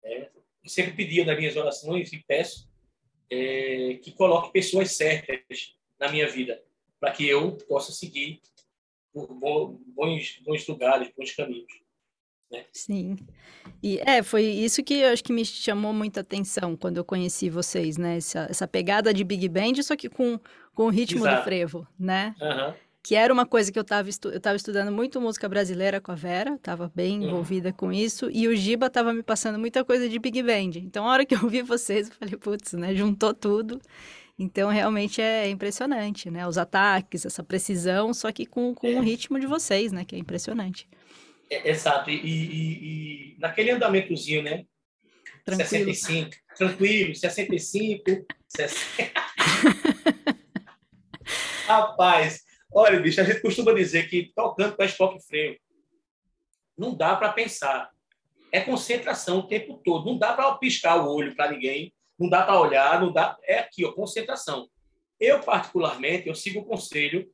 [0.03, 0.31] É,
[0.65, 2.69] eu sempre pedia nas minhas orações e peço
[3.31, 6.63] é, que coloque pessoas certas na minha vida
[7.01, 8.41] para que eu possa seguir
[9.13, 11.73] por bons, bons lugares, bons caminhos.
[12.51, 12.65] Né?
[12.73, 13.17] Sim.
[13.83, 17.51] E é, foi isso que eu acho que me chamou muita atenção quando eu conheci
[17.51, 18.17] vocês, né?
[18.17, 20.39] Essa, essa pegada de Big Band, só que com,
[20.75, 21.37] com o ritmo Exato.
[21.37, 22.35] do frevo, né?
[22.41, 22.75] Uhum.
[23.03, 26.11] Que era uma coisa que eu estava estu eu tava estudando muito música brasileira com
[26.11, 27.27] a Vera, estava bem uhum.
[27.27, 30.77] envolvida com isso, e o Giba estava me passando muita coisa de Big Band.
[30.77, 32.95] Então, a hora que eu vi vocês, eu falei, putz, né?
[32.95, 33.81] Juntou tudo.
[34.39, 36.47] Então, realmente é impressionante, né?
[36.47, 38.97] Os ataques, essa precisão, só que com, com é.
[38.97, 40.05] o ritmo de vocês, né?
[40.05, 40.87] Que é impressionante.
[41.51, 42.11] É, exato.
[42.11, 44.65] E, e, e, naquele andamentozinho, né?
[45.45, 45.95] Tranquilo.
[45.95, 46.31] 65.
[46.57, 49.13] Tranquilo, 65, 60.
[51.67, 55.59] Rapaz, olha, bicho, a gente costuma dizer que tocando com Spock freio,
[56.77, 57.91] não dá para pensar.
[58.53, 60.07] É concentração o tempo todo.
[60.07, 61.93] Não dá para piscar o olho para ninguém.
[62.19, 63.01] Não dá para olhar.
[63.01, 63.37] Não dá.
[63.43, 64.69] É aqui, ó, concentração.
[65.19, 67.29] Eu, particularmente, eu sigo o conselho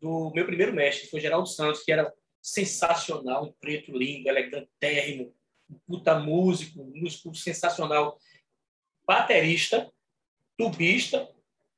[0.00, 5.34] do meu primeiro mestre, que foi Geraldo Santos, que era sensacional, um preto lindo, elegantérrimo,
[5.68, 8.18] um puta músico, um músico sensacional,
[9.06, 9.90] baterista,
[10.56, 11.28] tubista,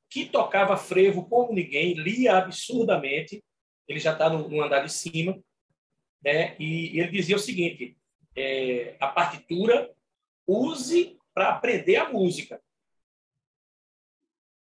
[0.09, 3.43] que tocava frevo como ninguém, lia absurdamente,
[3.87, 5.41] ele já está no, no, andar de cima,
[6.23, 6.55] né?
[6.59, 7.97] e, ele dizia o seguinte,
[8.35, 9.93] é, a partitura
[10.47, 12.61] use para aprender a música.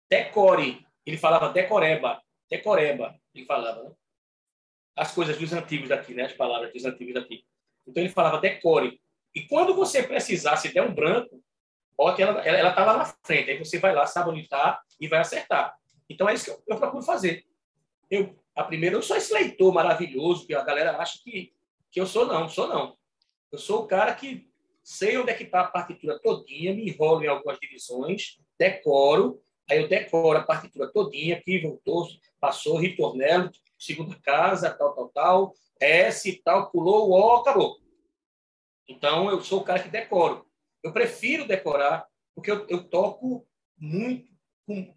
[0.09, 0.85] Decore.
[1.05, 3.95] Ele falava decoreba, decoreba, ele falava, né?
[4.95, 6.23] As coisas dos antigos daqui, né?
[6.23, 7.43] as palavras dos antigos daqui.
[7.87, 9.01] Então ele falava decore.
[9.33, 11.41] E quando você precisar, se der um branco,
[12.15, 13.51] que ela ela, ela lá na frente.
[13.51, 15.75] Aí você vai lá, sabe onde está e vai acertar.
[16.09, 17.45] Então é isso que eu, eu procuro fazer.
[18.09, 21.53] Eu, a primeira, eu sou esse leitor maravilhoso que a galera acha que,
[21.91, 22.49] que eu sou, não.
[22.49, 22.97] Sou não.
[23.51, 24.49] Eu sou o cara que
[24.83, 29.81] sei onde é que está a partitura todinha, me enrolo em algumas divisões, decoro, aí
[29.81, 32.05] eu decoro a partitura todinha, aqui voltou,
[32.39, 37.79] passou, ritornelo, segunda casa, tal, tal, tal, S, tal, pulou o acabou.
[38.87, 40.45] Então, eu sou o cara que decoro.
[40.83, 42.05] Eu prefiro decorar,
[42.35, 44.29] porque eu, eu toco muito,
[44.67, 44.93] com,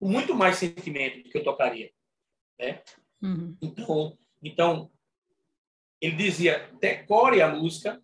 [0.00, 1.92] com, muito mais sentimento do que eu tocaria.
[2.58, 2.82] Né?
[3.20, 3.56] Uhum.
[3.60, 4.90] Então, então,
[6.00, 8.02] ele dizia, decore a música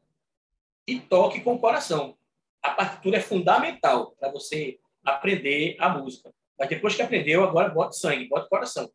[0.87, 2.19] e toque com o coração.
[2.63, 4.79] A partitura é fundamental para você
[5.11, 6.33] aprender a música.
[6.59, 8.91] Mas depois que aprendeu, agora bote sangue, bote coração.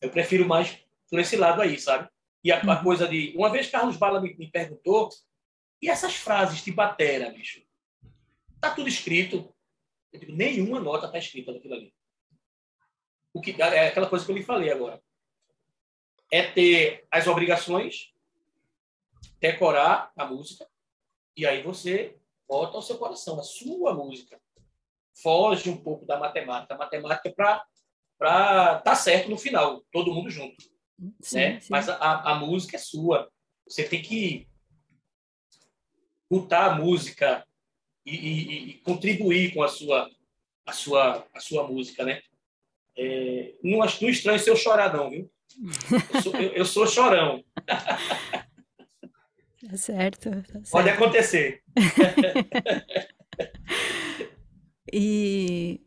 [0.00, 2.08] Eu prefiro mais por esse lado aí, sabe?
[2.42, 2.82] E a, a uhum.
[2.82, 3.34] coisa de.
[3.36, 5.10] Uma vez Carlos Bala me, me, perguntou,
[5.80, 7.62] e essas frases de batera, bicho?
[8.60, 9.54] Tá tudo escrito.
[10.12, 11.94] Eu digo, nenhuma nota tá escrita naquilo ali.
[13.32, 15.00] o que é aquela coisa que eu lhe falei agora.
[16.32, 18.12] É ter as obrigações,
[19.38, 20.66] decorar a música,
[21.36, 22.16] e aí você
[22.48, 24.40] bota ao seu coração a sua música.
[25.22, 26.74] Foge um pouco da matemática.
[26.74, 27.64] A matemática é para
[28.18, 30.62] para estar tá certo no final, todo mundo junto.
[31.22, 31.60] Sim, né?
[31.60, 31.68] Sim.
[31.70, 33.30] Mas a, a música é sua.
[33.66, 34.46] Você tem que
[36.30, 37.46] botar a música
[38.04, 40.08] e, e, e, contribuir com a sua
[40.66, 42.20] a sua a sua música, né?
[42.96, 45.30] É, não, não estranho ser eu chorar não, viu?
[46.12, 47.42] Eu sou, eu, eu sou chorão.
[49.68, 50.70] Tá certo, tá certo.
[50.70, 51.62] Pode acontecer.
[54.92, 55.80] e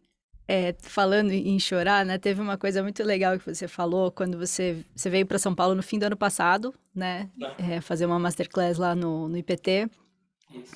[0.47, 2.17] é, falando em chorar, né?
[2.17, 5.73] Teve uma coisa muito legal que você falou quando você, você veio para São Paulo
[5.73, 7.29] no fim do ano passado, né?
[7.57, 9.89] É, fazer uma masterclass lá no, no IPT.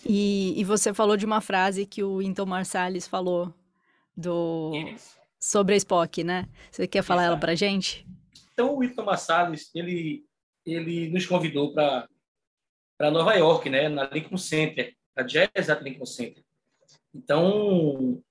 [0.06, 3.54] E, e, você falou de uma frase que o Inton Marsalis falou
[4.16, 4.72] do
[5.40, 6.48] sobre a Spock, né?
[6.72, 7.34] Você quer falar Exato.
[7.34, 8.08] ela para gente?
[8.54, 10.26] Então o Inton Marsalis ele
[10.66, 12.08] ele nos convidou para
[12.98, 13.88] para Nova York, né?
[13.88, 16.44] Na Lincoln Center, a Jazz at Lincoln Center.
[17.18, 18.24] Então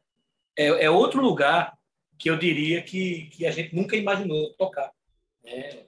[0.57, 1.77] é, é outro lugar
[2.17, 4.93] que eu diria que, que a gente nunca imaginou tocar.
[5.43, 5.87] Né?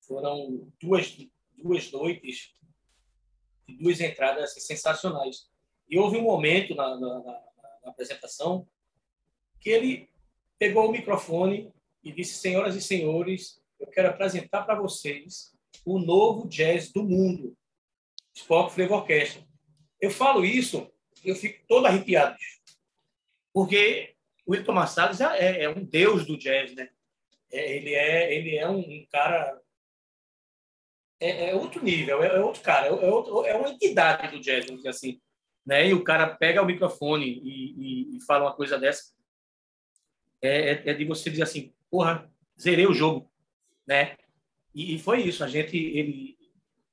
[0.00, 1.16] Foram duas,
[1.56, 2.54] duas noites
[3.66, 5.50] e duas entradas assim, sensacionais.
[5.88, 7.32] E houve um momento na, na, na,
[7.84, 8.66] na apresentação
[9.60, 10.08] que ele
[10.58, 15.52] pegou o microfone e disse: Senhoras e senhores, eu quero apresentar para vocês
[15.84, 17.56] o novo jazz do mundo,
[18.34, 19.46] Spock Flavor Orchestra.
[20.00, 20.90] Eu falo isso,
[21.30, 22.36] eu fico todo arrepiado
[23.52, 24.14] porque
[24.46, 26.88] o Wilton Marsalis é, é, é, um deus do jazz, né?
[27.50, 29.60] É, ele é ele é um, um cara
[31.20, 34.40] é, é, outro nível, é, é outro cara, é, é, outro, é uma entidade do
[34.40, 35.20] jazz, vamos dizer assim,
[35.66, 35.88] né?
[35.88, 39.12] E o cara pega o microfone e, e, e fala uma coisa dessa,
[40.40, 43.28] é, é, de você dizer assim, porra, zerei o jogo,
[43.86, 44.16] né?
[44.74, 46.38] E, e foi isso, a gente ele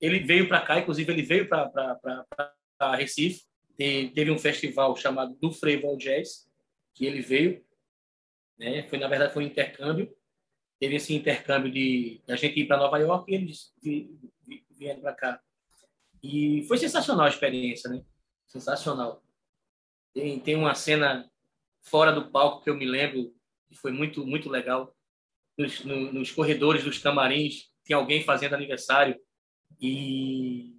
[0.02, 3.44] ele veio para cá, inclusive ele veio para Recife,
[3.78, 6.50] teve um festival chamado do Frevo Jazz
[6.94, 7.64] que ele veio,
[8.58, 8.84] né?
[8.84, 10.16] Foi na verdade foi um intercâmbio.
[10.80, 13.74] Teve esse intercâmbio de a gente ir para Nova York e eles
[14.72, 15.42] vieram para cá.
[16.22, 18.04] E foi sensacional a experiência, né?
[18.48, 19.24] Sensacional.
[20.14, 21.30] Tem, tem uma cena
[21.82, 23.34] fora do palco que eu me lembro
[23.68, 24.96] que foi muito muito legal.
[25.58, 29.18] Nos, no, nos corredores dos camarins tem alguém fazendo aniversário
[29.80, 30.76] e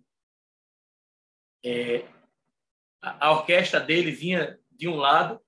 [1.64, 2.06] é,
[3.00, 5.40] a, a orquestra dele vinha de um lado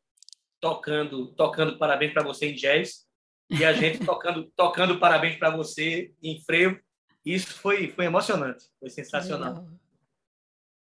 [0.61, 3.07] tocando tocando parabéns para você em jazz
[3.51, 6.81] e a gente tocando tocando parabéns para você em frevo.
[7.25, 9.55] Isso foi foi emocionante, foi sensacional.
[9.55, 9.69] Legal.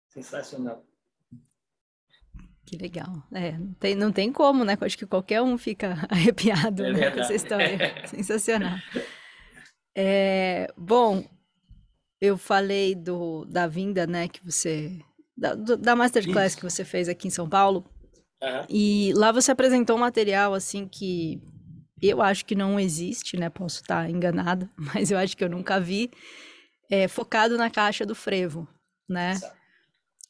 [0.09, 0.85] Sensacional.
[2.69, 3.23] Que legal.
[3.31, 4.77] É, não tem, não tem como, né?
[4.79, 7.77] Acho que qualquer um fica arrepiado é né, com essa história.
[8.05, 8.77] Sensacional.
[9.97, 11.27] É, bom,
[12.21, 14.99] eu falei do, da vinda, né, que você.
[15.39, 16.57] Da, da Masterclass Isso.
[16.57, 17.85] que você fez aqui em São Paulo.
[18.41, 18.65] Uhum.
[18.69, 21.41] E lá você apresentou um material, assim, que
[22.01, 23.49] eu acho que não existe, né?
[23.49, 26.11] Posso estar enganada, mas eu acho que eu nunca vi.
[26.89, 28.67] É, focado na caixa do frevo,
[29.07, 29.39] né?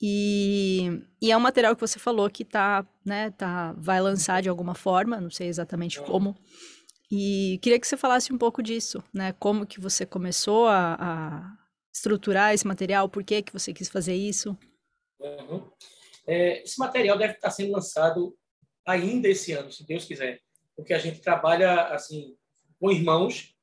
[0.01, 4.47] E, e, é um material que você falou que tá, né, tá, vai lançar de
[4.47, 6.37] alguma forma, não sei exatamente como.
[7.11, 9.33] E queria que você falasse um pouco disso, né?
[9.39, 11.57] Como que você começou a, a
[11.93, 14.57] estruturar esse material, por que que você quis fazer isso?
[15.19, 15.69] Uhum.
[16.25, 18.37] É, esse material deve estar sendo lançado
[18.85, 20.41] ainda esse ano, se Deus quiser,
[20.75, 22.35] porque a gente trabalha assim
[22.79, 23.55] com irmãos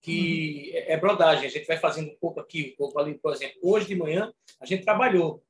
[0.00, 0.82] que uhum.
[0.86, 1.46] é brodagem.
[1.46, 3.18] A gente vai fazendo um pouco aqui, um pouco ali.
[3.18, 5.42] Por exemplo, hoje de manhã a gente trabalhou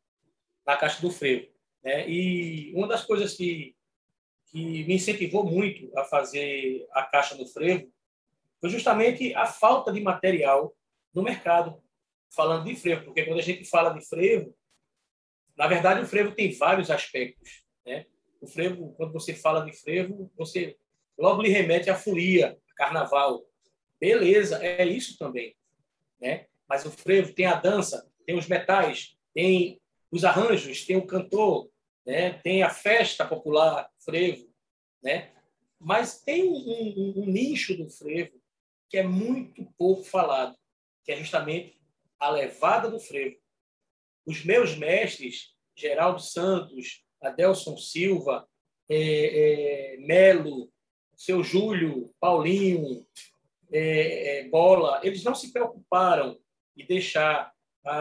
[0.66, 1.48] na caixa do freio,
[1.82, 2.08] né?
[2.08, 3.74] E uma das coisas que
[4.50, 7.88] que me incentivou muito a fazer a caixa do frevo
[8.60, 10.74] foi justamente a falta de material
[11.14, 11.80] no mercado,
[12.34, 14.54] falando de frevo, porque quando a gente fala de frevo,
[15.60, 17.62] na verdade, o frevo tem vários aspectos.
[17.84, 18.06] Né?
[18.40, 20.74] O frevo, quando você fala de frevo, você
[21.18, 23.44] logo lhe remete à folia, carnaval.
[24.00, 25.54] Beleza, é isso também.
[26.18, 26.46] Né?
[26.66, 29.78] Mas o frevo tem a dança, tem os metais, tem
[30.10, 31.70] os arranjos, tem o cantor,
[32.06, 32.32] né?
[32.42, 34.48] tem a festa popular frevo.
[35.02, 35.30] Né?
[35.78, 38.40] Mas tem um, um, um nicho do frevo
[38.88, 40.56] que é muito pouco falado,
[41.04, 41.78] que é justamente
[42.18, 43.39] a levada do frevo
[44.26, 48.48] os meus mestres, Geraldo Santos, Adelson Silva,
[48.88, 50.70] é, é, Melo,
[51.16, 53.06] seu Júlio, Paulinho,
[53.72, 56.38] é, é Bola, eles não se preocuparam
[56.76, 57.52] de deixar
[57.84, 57.94] a,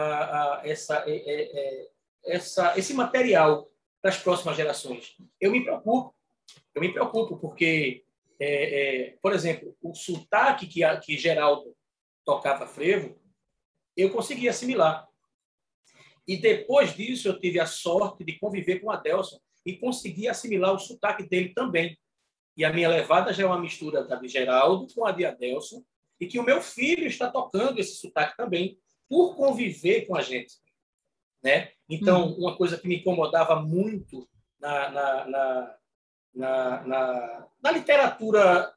[0.58, 1.88] a, essa, é, é,
[2.24, 5.16] essa, esse material para as próximas gerações.
[5.40, 6.14] Eu me preocupo,
[6.74, 8.04] eu me preocupo porque
[9.20, 11.76] por exemplo, o sotaque que, que Geraldo
[12.24, 13.20] tocava frevo,
[13.94, 15.09] eu consegui assimilar.
[16.30, 20.78] E depois disso, eu tive a sorte de conviver com Adelson e consegui assimilar o
[20.78, 21.98] sotaque dele também.
[22.56, 25.82] E a minha levada já é uma mistura da de Geraldo com a de Adelson,
[26.20, 30.54] e que o meu filho está tocando esse sotaque também, por conviver com a gente.
[31.42, 31.72] Né?
[31.88, 32.36] Então, hum.
[32.38, 34.28] uma coisa que me incomodava muito
[34.60, 35.76] na, na, na,
[36.32, 38.72] na, na, na literatura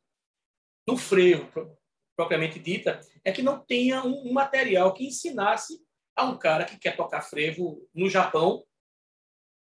[0.87, 1.77] do frevo,
[2.15, 5.82] propriamente dita, é que não tenha um, um material que ensinasse
[6.15, 8.63] a um cara que quer tocar frevo no Japão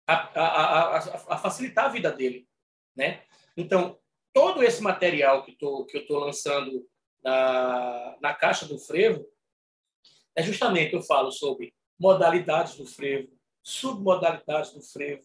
[0.07, 0.99] a, a, a,
[1.35, 2.47] a facilitar a vida dele,
[2.95, 3.23] né?
[3.57, 3.99] Então,
[4.33, 6.87] todo esse material que, tô, que eu estou lançando
[7.23, 9.27] na, na caixa do frevo
[10.37, 15.23] é justamente, eu falo sobre modalidades do frevo, submodalidades do frevo,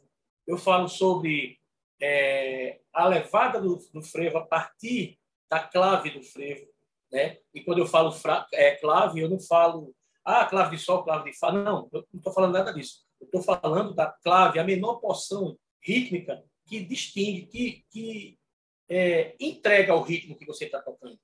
[0.48, 1.60] eu falo sobre
[2.02, 6.68] é, a levada do, do frevo a partir da clave do frevo,
[7.12, 7.40] né?
[7.54, 9.94] E quando eu falo fra, é, clave, eu não falo
[10.30, 11.52] ah, clave de sol, clave de fá.
[11.52, 13.04] Não, eu não estou falando nada disso.
[13.20, 18.40] Eu estou falando da clave, a menor porção rítmica que distingue, que, que
[18.88, 21.20] é, entrega o ritmo que você está tocando.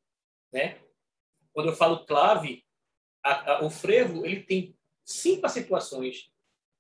[0.52, 0.80] Né?
[1.54, 2.66] Quando eu falo clave,
[3.24, 6.32] a, a, o frevo ele tem cinco acentuações.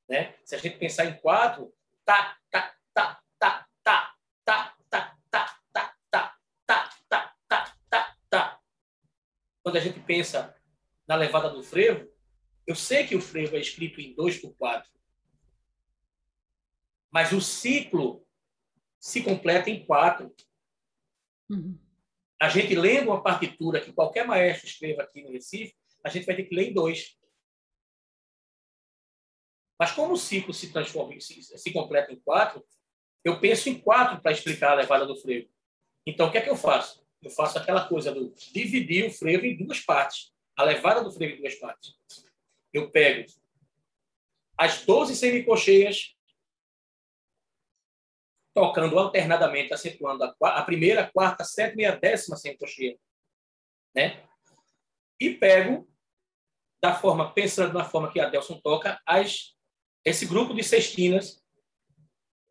[0.09, 0.35] Né?
[0.43, 1.71] Se a gente pensar em quatro,
[2.03, 8.59] tá, tá, tá, tá, tá, tá, tá, tá, tá, tá, tá, tá, tá, tá, tá.
[9.61, 10.55] Quando a gente pensa
[11.07, 12.14] na levada do frevo,
[12.67, 14.91] eu sei que o frevo é escrito em 2 por 4,
[17.11, 18.25] mas o ciclo
[18.99, 20.33] se completa em 4.
[21.49, 21.79] Uhum.
[22.41, 26.35] A gente lendo uma partitura que qualquer maestro escreva aqui no Recife, a gente vai
[26.35, 27.17] ter que ler em 2.
[29.79, 32.65] Mas como o ciclo se transforma, se, se completa em 4,
[33.23, 35.49] eu penso em 4 para explicar a levada do frevo.
[36.05, 37.05] Então, o que é que eu faço?
[37.21, 40.33] Eu faço aquela coisa do dividir o frevo em duas partes.
[40.55, 41.95] A levada do frevo em duas partes
[42.77, 43.25] eu pego
[44.57, 46.15] as 12 semicolcheias,
[48.53, 52.97] tocando alternadamente, acentuando a, a primeira, a quarta, a sétima e a décima semicolcheia.
[53.93, 54.23] Né?
[55.19, 55.89] E pego,
[56.81, 59.55] da forma, pensando na forma que a Delson toca, as,
[60.05, 61.43] esse grupo de sextinas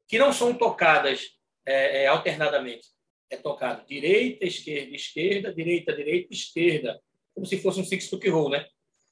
[0.06, 2.88] que não são tocadas é, é, alternadamente.
[3.30, 7.00] É tocado direita, esquerda, esquerda, direita, direita, esquerda,
[7.34, 8.66] como se fosse um six-tuck roll, né?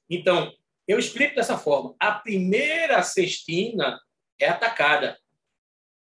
[0.07, 0.53] Então,
[0.87, 1.95] eu explico dessa forma.
[1.99, 3.99] A primeira sextina
[4.39, 5.17] é atacada.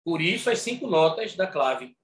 [0.04, 1.98] Por isso, as cinco notas da clave.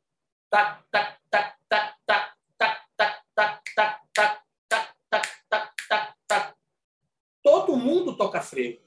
[0.50, 3.64] Tac, tac, tac, tac, tac, tac, tac, tac,
[4.20, 4.44] tac,
[5.10, 6.56] tac, tac, tac.
[7.42, 8.84] Todo mundo toca frevo.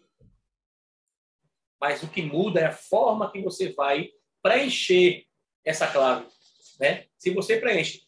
[1.81, 4.11] Mas o que muda é a forma que você vai
[4.43, 5.27] preencher
[5.65, 6.27] essa clave.
[6.81, 7.07] Né?
[7.19, 8.07] Se você preenche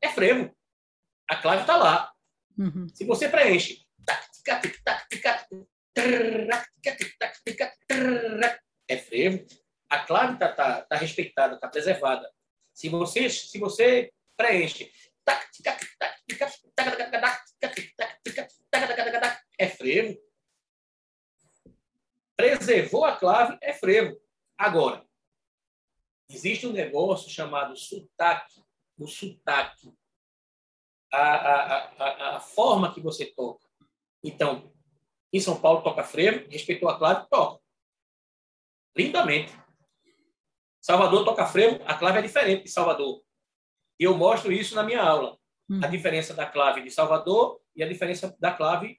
[0.00, 0.54] é frevo
[1.40, 2.12] clave está lá.
[2.58, 2.88] Uhum.
[2.88, 3.84] Se você preenche
[8.88, 9.46] é frevo,
[9.88, 12.28] a clave está tá, tá respeitada, está preservada.
[12.72, 14.90] Se você, se você preenche
[19.58, 20.18] é frevo.
[22.36, 24.18] Preservou a clave, é frevo.
[24.56, 25.06] Agora,
[26.28, 28.62] existe um negócio chamado sotaque.
[28.98, 29.92] O sotaque
[31.12, 33.66] a, a, a, a forma que você toca.
[34.22, 34.72] Então,
[35.32, 37.60] em São Paulo toca frevo, respeitou a clave, toca.
[38.96, 39.52] Lindamente.
[40.80, 43.22] Salvador toca frevo, a clave é diferente de Salvador.
[43.98, 45.38] E eu mostro isso na minha aula.
[45.68, 45.80] Hum.
[45.82, 48.98] A diferença da clave de Salvador e a diferença da clave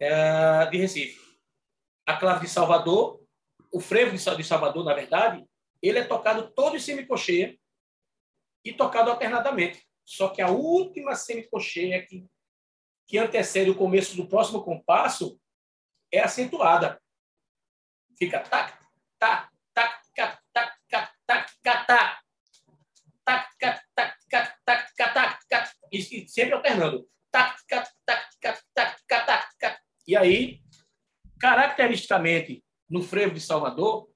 [0.00, 1.20] é, de Recife.
[2.06, 3.22] A clave de Salvador,
[3.72, 5.44] o frevo de Salvador, na verdade,
[5.82, 7.56] ele é tocado todo em semicocheia
[8.64, 9.87] e tocado alternadamente.
[10.08, 12.26] Só que a última semicocheia que,
[13.06, 15.38] que antecede o começo do próximo compasso
[16.10, 16.98] é acentuada.
[18.18, 18.72] Fica tac,
[19.18, 22.18] tac, tac, tac, tac, tac, tac, tac.
[23.22, 27.06] Tac, tac, tac, tac, tac, tac, tac, e sempre alternando.
[27.30, 29.78] Tac, tac, tac, tac, tac, tac, tac.
[30.06, 30.62] E aí,
[31.38, 34.10] caracteristicamente, no frevo de Salvador,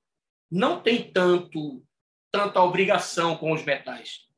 [0.50, 1.84] não tem tanto
[2.30, 4.31] tanta obrigação com os metais.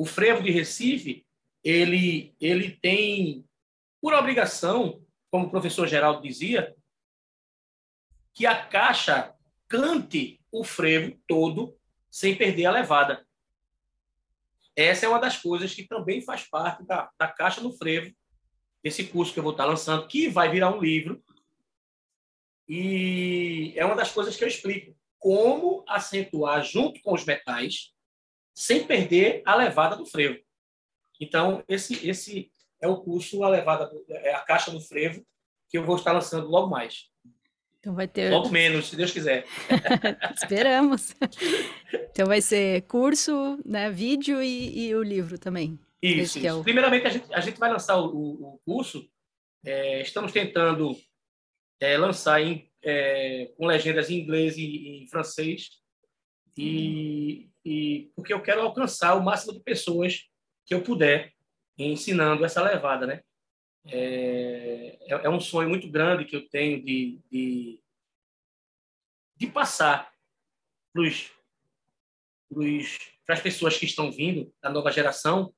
[0.00, 1.26] O frevo de Recife,
[1.62, 3.44] ele, ele tem
[4.00, 6.74] por obrigação, como o professor Geraldo dizia,
[8.32, 9.36] que a caixa
[9.68, 11.78] cante o frevo todo
[12.10, 13.28] sem perder a levada.
[14.74, 18.10] Essa é uma das coisas que também faz parte da, da caixa do frevo,
[18.82, 21.22] esse curso que eu vou estar lançando, que vai virar um livro.
[22.66, 24.96] E é uma das coisas que eu explico.
[25.18, 27.92] como acentuar junto com os metais
[28.60, 30.38] sem perder a levada do frevo.
[31.18, 35.24] Então, esse, esse é o curso, a levada, do, é a caixa do frevo,
[35.70, 37.08] que eu vou estar lançando logo mais.
[37.78, 38.30] Então vai ter.
[38.30, 39.46] Logo menos, se Deus quiser.
[40.36, 41.16] Esperamos.
[42.10, 45.78] Então vai ser curso, né, vídeo e, e o livro também.
[46.02, 46.36] Isso.
[46.36, 46.46] É isso.
[46.46, 46.62] É o...
[46.62, 49.08] Primeiramente, a gente, a gente vai lançar o, o, curso.
[49.64, 50.94] É, estamos tentando
[51.80, 55.80] é, lançar em, é, com legendas em inglês e em francês.
[56.60, 60.28] E, e porque eu quero alcançar o máximo de pessoas
[60.66, 61.32] que eu puder
[61.78, 63.22] ensinando essa levada, né?
[63.86, 67.82] É, é, é um sonho muito grande que eu tenho de, de,
[69.36, 70.12] de passar
[73.24, 75.54] para as pessoas que estão vindo, da nova geração,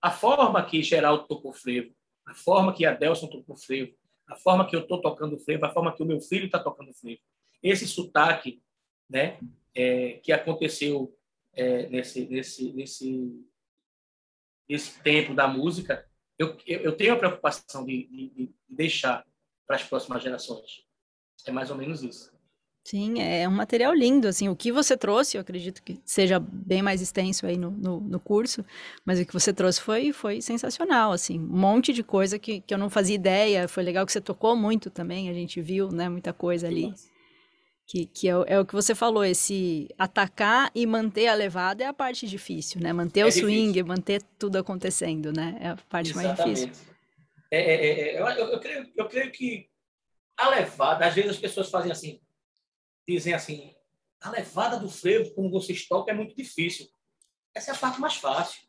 [0.00, 1.94] a forma que Geraldo tocou frevo,
[2.24, 3.94] a forma que Adelson tocou frevo,
[4.26, 6.94] a forma que eu estou tocando frevo, a forma que o meu filho está tocando
[6.94, 7.20] frevo.
[7.62, 8.62] Esse sotaque
[9.08, 9.38] né,
[9.76, 11.14] é, que aconteceu
[11.52, 13.46] é, nesse, nesse, nesse,
[14.68, 16.08] nesse tempo da música,
[16.38, 19.24] eu, eu tenho a preocupação de, de, de deixar
[19.66, 20.84] para as próximas gerações.
[21.46, 22.34] É mais ou menos isso.
[22.84, 26.82] Sim, é um material lindo, assim, o que você trouxe, eu acredito que seja bem
[26.82, 28.64] mais extenso aí no, no, no, curso,
[29.04, 32.72] mas o que você trouxe foi, foi sensacional, assim, um monte de coisa que, que
[32.72, 36.08] eu não fazia ideia, foi legal que você tocou muito também, a gente viu, né,
[36.08, 36.90] muita coisa ali.
[36.90, 37.15] Nossa.
[37.86, 41.86] Que, que é, é, o que você falou, esse atacar e manter a levada é
[41.86, 42.92] a parte difícil, né?
[42.92, 43.86] Manter é o swing, difícil.
[43.86, 45.56] manter tudo acontecendo, né?
[45.60, 46.38] É a parte Exatamente.
[46.38, 46.96] mais difícil.
[47.48, 49.70] É, é, é, eu, eu, creio, eu creio que
[50.36, 52.20] a levada, às vezes as pessoas fazem assim,
[53.08, 53.72] dizem assim,
[54.20, 56.88] a levada do frevo, como vocês tocam, é muito difícil.
[57.54, 58.65] Essa é a parte mais fácil.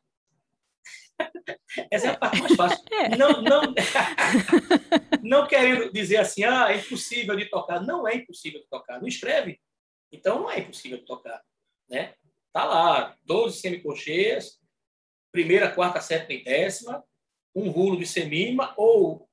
[1.91, 2.83] Essa é a parte mais fácil.
[2.91, 3.15] É.
[3.15, 3.61] Não, não,
[5.21, 7.81] não querendo dizer assim, ah, é impossível de tocar.
[7.81, 8.99] Não é impossível de tocar.
[8.99, 9.59] Não escreve.
[10.11, 11.41] Então não é impossível de tocar.
[11.89, 12.13] Né?
[12.51, 14.59] Tá lá, 12 semicolcheias,
[15.31, 17.03] primeira, quarta, sétima e décima,
[17.53, 19.27] um rulo de semínima, ou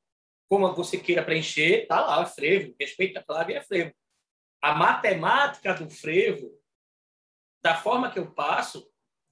[0.49, 3.95] como você queira preencher, tá lá, frevo, respeita a clave é frevo.
[4.63, 6.51] A matemática do frevo,
[7.63, 8.87] da forma que eu passo,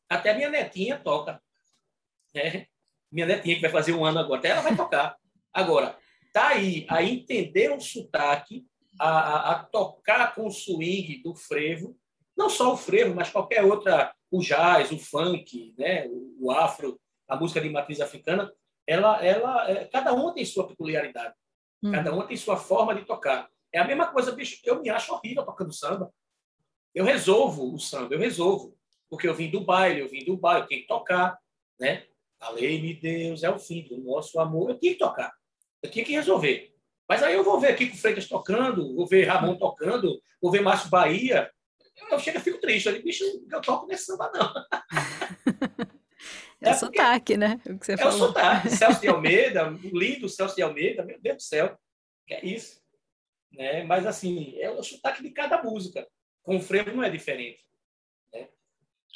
[0.09, 1.42] até minha netinha toca.
[2.35, 2.67] Né?
[3.11, 5.17] Minha netinha, que vai fazer um ano agora, até ela vai tocar.
[5.53, 5.99] Agora,
[6.33, 8.67] tá aí a entender o sotaque,
[8.99, 11.97] a, a, a, tocar com o swing do frevo,
[12.37, 16.07] não só o frevo, mas qualquer outra, o jazz, o funk, né?
[16.09, 18.51] o, o afro, a música de matriz africana,
[18.87, 21.35] ela, ela, é, cada uma tem sua peculiaridade,
[21.83, 21.93] hum.
[21.93, 23.49] cada uma tem sua forma de tocar.
[23.73, 26.13] É a mesma coisa, bicho, eu me acho horrível tocando samba.
[26.95, 28.77] Eu resolvo o samba, eu resolvo,
[29.09, 31.39] porque eu vim do baile, eu vim do baile, eu tenho que tocar,
[31.81, 32.07] né?
[32.43, 34.71] A lei-me Deus é o fim do nosso amor.
[34.71, 35.33] Eu tinha que tocar.
[35.81, 36.75] Eu tinha que resolver.
[37.09, 40.91] Mas aí eu vou ver Kiko Freitas tocando, vou ver Ramon tocando, vou ver Márcio
[40.91, 41.49] Bahia.
[42.11, 42.87] Eu chego e fico triste.
[42.87, 44.53] Eu digo, bicho, eu toco nesse samba, não.
[46.61, 47.61] É, é o sotaque, né?
[47.65, 48.15] O que você é falou.
[48.15, 48.71] o sotaque.
[48.71, 51.79] Celso de Almeida, o lindo Celso de Almeida, meu Deus do céu.
[52.27, 52.83] Que é isso.
[53.53, 53.85] Né?
[53.85, 56.09] Mas, assim, é o sotaque de cada música.
[56.43, 57.65] Com o frevo não é diferente.
[58.33, 58.49] Né?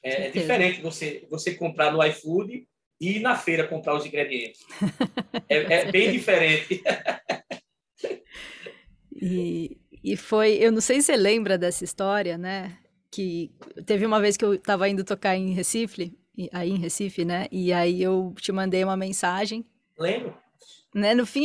[0.04, 2.68] É, é diferente você, você comprar no iFood
[3.00, 4.60] ir na feira comprar os ingredientes.
[5.48, 6.82] É, é bem diferente.
[9.14, 12.76] e, e foi, eu não sei se você lembra dessa história, né?
[13.10, 13.50] Que
[13.84, 16.12] teve uma vez que eu estava indo tocar em Recife,
[16.52, 17.46] aí em Recife, né?
[17.50, 19.64] E aí eu te mandei uma mensagem.
[19.98, 20.36] Lembro.
[20.94, 21.14] Né?
[21.14, 21.44] No fim,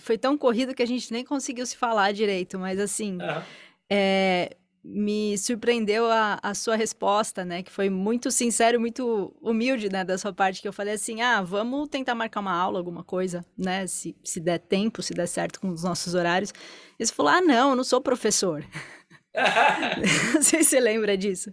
[0.00, 3.42] foi tão corrido que a gente nem conseguiu se falar direito, mas assim, uhum.
[3.88, 4.56] é,
[4.88, 7.62] me surpreendeu a, a sua resposta, né?
[7.62, 10.04] Que foi muito sincero, muito humilde, né?
[10.04, 13.44] Da sua parte, que eu falei assim, ah, vamos tentar marcar uma aula, alguma coisa,
[13.58, 13.86] né?
[13.86, 16.52] Se, se der tempo, se der certo com os nossos horários.
[16.98, 18.64] E você falou, ah, não, eu não sou professor.
[20.34, 21.52] não sei se você lembra disso.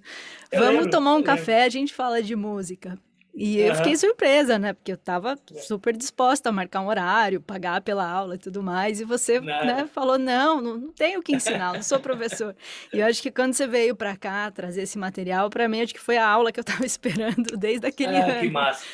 [0.51, 1.65] Eu vamos lembro, tomar um café, lembro.
[1.65, 2.97] a gente fala de música.
[3.35, 3.67] E uhum.
[3.67, 4.73] eu fiquei surpresa, né?
[4.73, 9.01] Porque eu estava super disposta a marcar um horário, pagar pela aula e tudo mais.
[9.01, 12.55] E você né, falou: não, não, não tenho o que ensinar, não sou professor.
[12.93, 15.95] e eu acho que quando você veio para cá trazer esse material, para mim, acho
[15.95, 18.39] que foi a aula que eu estava esperando desde aquele ah, ano.
[18.41, 18.85] Que massa.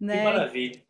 [0.00, 0.18] Né?
[0.18, 0.82] Que maravilha.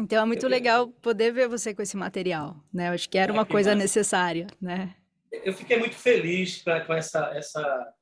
[0.00, 2.88] Então é muito eu legal poder ver você com esse material, né?
[2.88, 3.82] Eu acho que era ah, uma coisa massa.
[3.82, 4.96] necessária, né?
[5.30, 7.94] Eu fiquei muito feliz com essa, essa,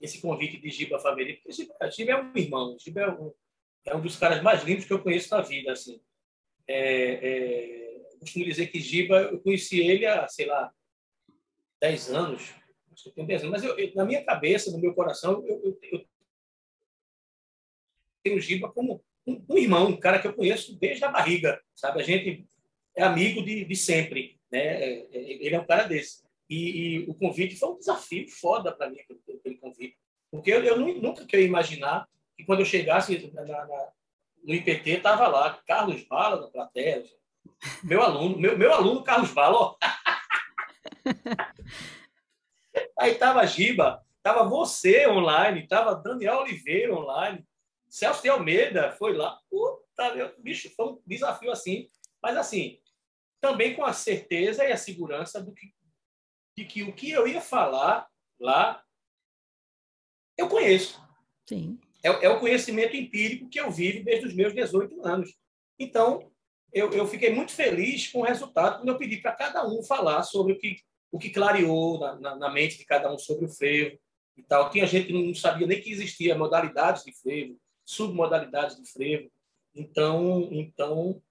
[0.00, 3.32] esse convite de Giba Faveli, porque Giba, Giba é um irmão, Giba é um
[3.84, 6.00] é um dos caras mais lindos que eu conheço na vida, assim.
[6.66, 7.82] É, é,
[8.22, 10.72] costumo dizer que Giba, eu conheci ele há, sei lá,
[11.80, 12.54] 10 anos,
[12.92, 15.78] acho que tenho 10 anos, mas eu, eu, na minha cabeça, no meu coração, eu,
[15.82, 16.06] eu
[18.22, 22.00] tenho Giba como um, um, irmão, um cara que eu conheço desde a barriga, sabe?
[22.00, 22.46] A gente
[22.96, 24.60] é amigo de, de sempre, né?
[24.60, 26.22] É, é, ele é um cara desse.
[26.48, 29.96] E, e, o convite foi um desafio foda para mim, aquele, aquele, convite.
[30.30, 32.06] Porque eu, eu nunca queria imaginar
[32.36, 33.88] que quando eu chegasse na, na,
[34.44, 37.04] no IPT, estava lá Carlos Bala na plateia.
[37.82, 39.76] Meu aluno, meu, meu aluno Carlos Bala, ó.
[42.98, 47.44] Aí tava Giba, tava você online, tava Daniel Oliveira online,
[47.92, 49.38] Celso de Almeida foi lá.
[49.50, 51.90] Puta, meu, bicho, foi um desafio assim.
[52.22, 52.80] Mas assim,
[53.38, 55.74] também com a certeza e a segurança do que,
[56.56, 58.08] de que o que eu ia falar
[58.40, 58.82] lá,
[60.38, 61.06] eu conheço.
[61.46, 61.78] Sim.
[62.02, 65.34] É, é o conhecimento empírico que eu vivo desde os meus 18 anos.
[65.78, 66.30] Então,
[66.72, 70.22] eu, eu fiquei muito feliz com o resultado quando eu pedi para cada um falar
[70.22, 70.76] sobre o que,
[71.10, 73.98] o que clareou na, na, na, mente de cada um sobre o frevo
[74.36, 74.70] e tal.
[74.70, 79.30] Tinha gente que não sabia nem que existia modalidades de frevo, submodalidades de frevo.
[79.74, 81.22] Então, então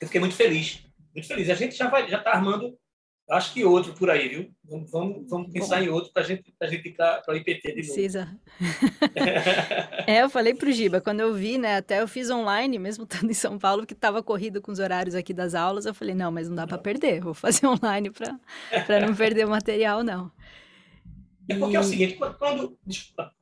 [0.00, 0.84] eu fiquei muito feliz,
[1.14, 1.48] muito feliz.
[1.48, 2.78] A gente já vai, já está armando
[3.30, 4.54] Acho que outro por aí, viu?
[4.62, 5.82] Vamos, vamos, vamos pensar Bom.
[5.84, 7.94] em outro para gente, a gente para o IPT de novo.
[7.94, 8.40] Precisa.
[10.06, 11.76] é, eu falei para o Giba, quando eu vi, né?
[11.76, 15.14] Até eu fiz online, mesmo estando em São Paulo, que estava corrido com os horários
[15.14, 15.86] aqui das aulas.
[15.86, 17.22] Eu falei, não, mas não dá para perder.
[17.22, 20.30] Vou fazer online para não perder o material, não.
[21.48, 21.76] É porque e...
[21.76, 22.78] é o seguinte, quando.
[22.84, 23.34] desculpa,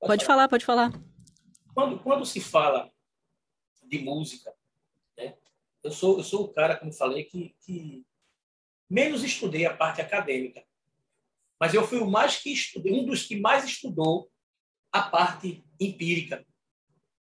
[0.00, 0.92] pode, pode falar, pode falar.
[1.74, 2.90] Quando, quando se fala
[3.82, 4.50] de música,
[5.18, 5.34] né?
[5.82, 8.02] Eu sou, eu sou o cara, como falei, que, que
[8.88, 10.64] menos estudei a parte acadêmica.
[11.60, 14.30] Mas eu fui o mais que estudei, um dos que mais estudou
[14.92, 16.44] a parte empírica.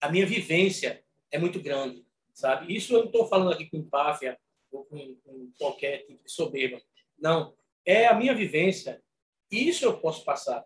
[0.02, 2.76] A minha vivência é muito grande, sabe?
[2.76, 4.38] Isso eu não estou falando aqui com empáfia
[4.72, 6.82] ou com, com qualquer tipo de soberba.
[7.18, 7.56] Não,
[7.86, 9.02] é a minha vivência.
[9.50, 10.64] Isso eu posso passar.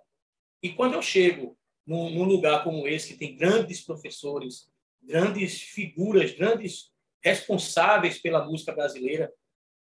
[0.61, 4.71] E quando eu chego num, num lugar como esse, que tem grandes professores,
[5.01, 6.91] grandes figuras, grandes
[7.21, 9.31] responsáveis pela música brasileira,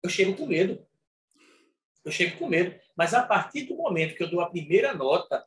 [0.02, 0.84] eu chego com medo
[2.06, 2.80] eu chego com medo.
[2.96, 5.44] Mas a partir do momento que eu dou a primeira nota,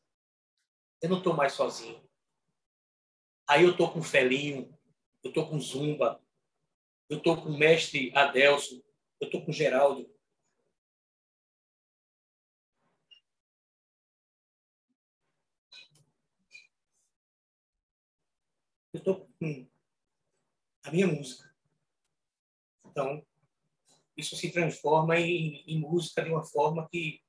[1.01, 2.03] eu não estou mais sozinho.
[3.47, 4.78] Aí eu estou com Felinho,
[5.24, 6.22] eu estou com Zumba,
[7.10, 8.84] eu estou com o mestre Adelso,
[9.22, 10.14] eu estou com Geraldo.
[18.91, 19.70] Eu estou com
[20.84, 21.49] a minha música.
[22.86, 23.26] Então,
[24.20, 27.22] isso se transforma em, em música de uma forma que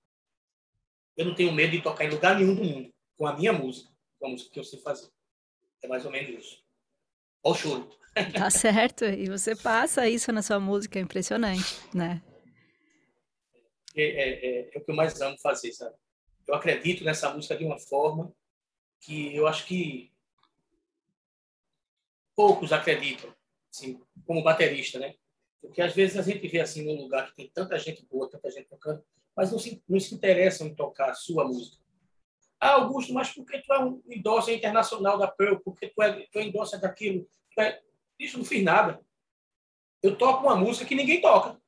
[1.16, 3.90] eu não tenho medo de tocar em lugar nenhum do mundo com a minha música,
[4.18, 5.10] com a música que eu sei fazer.
[5.82, 6.64] É mais ou menos isso.
[7.42, 8.00] Olha o choro.
[8.34, 9.04] Tá certo.
[9.04, 12.20] E você passa isso na sua música, é impressionante, né?
[13.94, 15.94] É, é, é, é, o que eu mais amo fazer, sabe?
[16.46, 18.32] Eu acredito nessa música de uma forma
[19.00, 20.12] que eu acho que
[22.34, 23.32] poucos acreditam,
[23.72, 25.14] assim, como baterista, né?
[25.60, 28.50] Porque às vezes a gente vê assim num lugar que tem tanta gente boa, tanta
[28.50, 29.04] gente tocando,
[29.36, 31.80] mas não se, não se interessam em tocar a sua música.
[32.58, 35.58] Ah, Augusto, mas por que tu é um endosser internacional da Pearl?
[35.60, 37.26] Por que tu é, tu é endosser daquilo?
[37.58, 37.80] É...
[38.18, 39.00] Isso não fiz nada.
[40.02, 41.60] Eu toco uma música que ninguém toca.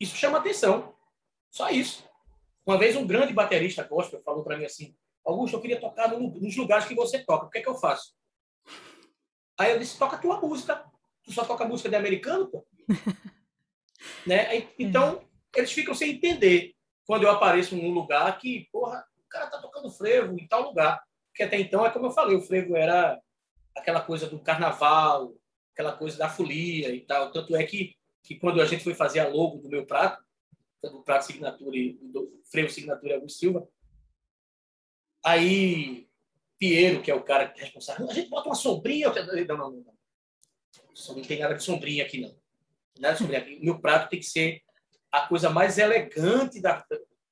[0.00, 0.92] Isso chama atenção.
[1.50, 2.04] Só isso.
[2.66, 6.30] Uma vez um grande baterista gospel falou para mim assim, Augusto, eu queria tocar no,
[6.40, 7.46] nos lugares que você toca.
[7.46, 8.12] O que é que eu faço?
[9.58, 10.84] Aí eu disse, toca a tua música.
[11.24, 12.66] Tu só toca música de americano, pô?
[14.26, 14.68] né?
[14.78, 15.60] Então, é.
[15.60, 16.74] eles ficam sem entender
[17.06, 21.02] quando eu apareço num lugar que, porra, o cara tá tocando frevo em tal lugar.
[21.28, 23.20] Porque até então, é como eu falei, o frevo era
[23.76, 25.34] aquela coisa do carnaval,
[25.72, 27.32] aquela coisa da folia e tal.
[27.32, 30.22] Tanto é que, que quando a gente foi fazer a logo do meu prato,
[30.82, 33.68] do prato signatura e do frevo signatura Augusto Silva,
[35.24, 36.08] aí
[36.58, 39.12] Piero, que é o cara é responsável, a gente bota uma sombrinha.
[39.48, 39.94] Não, não, não.
[41.08, 42.34] Não tem nada de sombrinha aqui, não
[42.98, 44.62] né, sobre meu prato tem que ser
[45.10, 46.84] a coisa mais elegante da,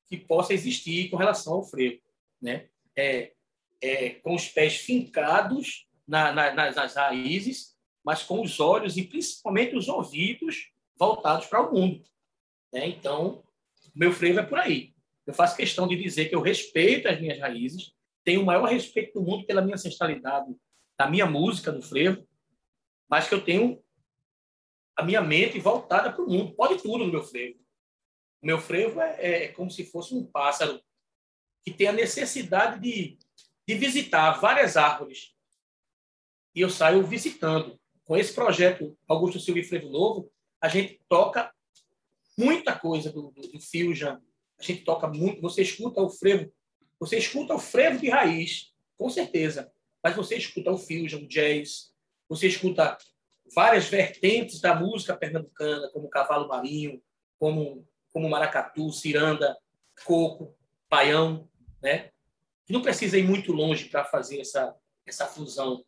[0.06, 2.00] que possa existir com relação ao frevo,
[2.40, 2.68] né?
[2.96, 3.32] É,
[3.82, 9.04] é, com os pés fincados na, na, nas, nas raízes, mas com os olhos e
[9.04, 12.02] principalmente os ouvidos voltados para o mundo.
[12.72, 12.88] Né?
[12.88, 13.42] Então,
[13.94, 14.92] meu frevo é por aí.
[15.26, 17.92] Eu faço questão de dizer que eu respeito as minhas raízes,
[18.22, 20.54] tenho o maior respeito do mundo pela minha ancestralidade,
[20.98, 22.26] da minha música, do frevo,
[23.10, 23.82] mas que eu tenho
[24.96, 26.54] a minha mente voltada para o mundo.
[26.54, 27.58] Pode tudo no meu frevo.
[28.40, 30.80] O meu frevo é, é, como se fosse um pássaro
[31.64, 33.18] que tem a necessidade de,
[33.66, 35.34] de visitar várias árvores.
[36.54, 37.78] E eu saio visitando.
[38.04, 41.52] Com esse projeto Augusto Silva e Frevo Novo, a gente toca
[42.36, 44.18] muita coisa do, do, do Fusion.
[44.58, 45.40] A gente toca muito.
[45.42, 46.52] Você escuta o frevo.
[46.98, 49.72] Você escuta o frevo de raiz, com certeza.
[50.02, 51.90] Mas você escuta o Fusion, o jazz.
[52.30, 52.96] Você escuta
[53.52, 57.02] várias vertentes da música pernambucana, como Cavalo Marinho,
[57.38, 59.58] como, como Maracatu, Ciranda,
[60.06, 60.56] coco,
[60.88, 61.50] baião,
[61.82, 62.12] né?
[62.64, 64.74] Que não precisa ir muito longe para fazer essa,
[65.04, 65.84] essa fusão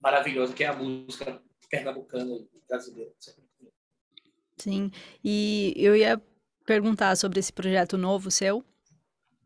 [0.00, 3.12] maravilhosa que é a música pernambucana e brasileira.
[4.56, 4.90] Sim,
[5.22, 6.20] e eu ia
[6.64, 8.64] perguntar sobre esse projeto novo seu.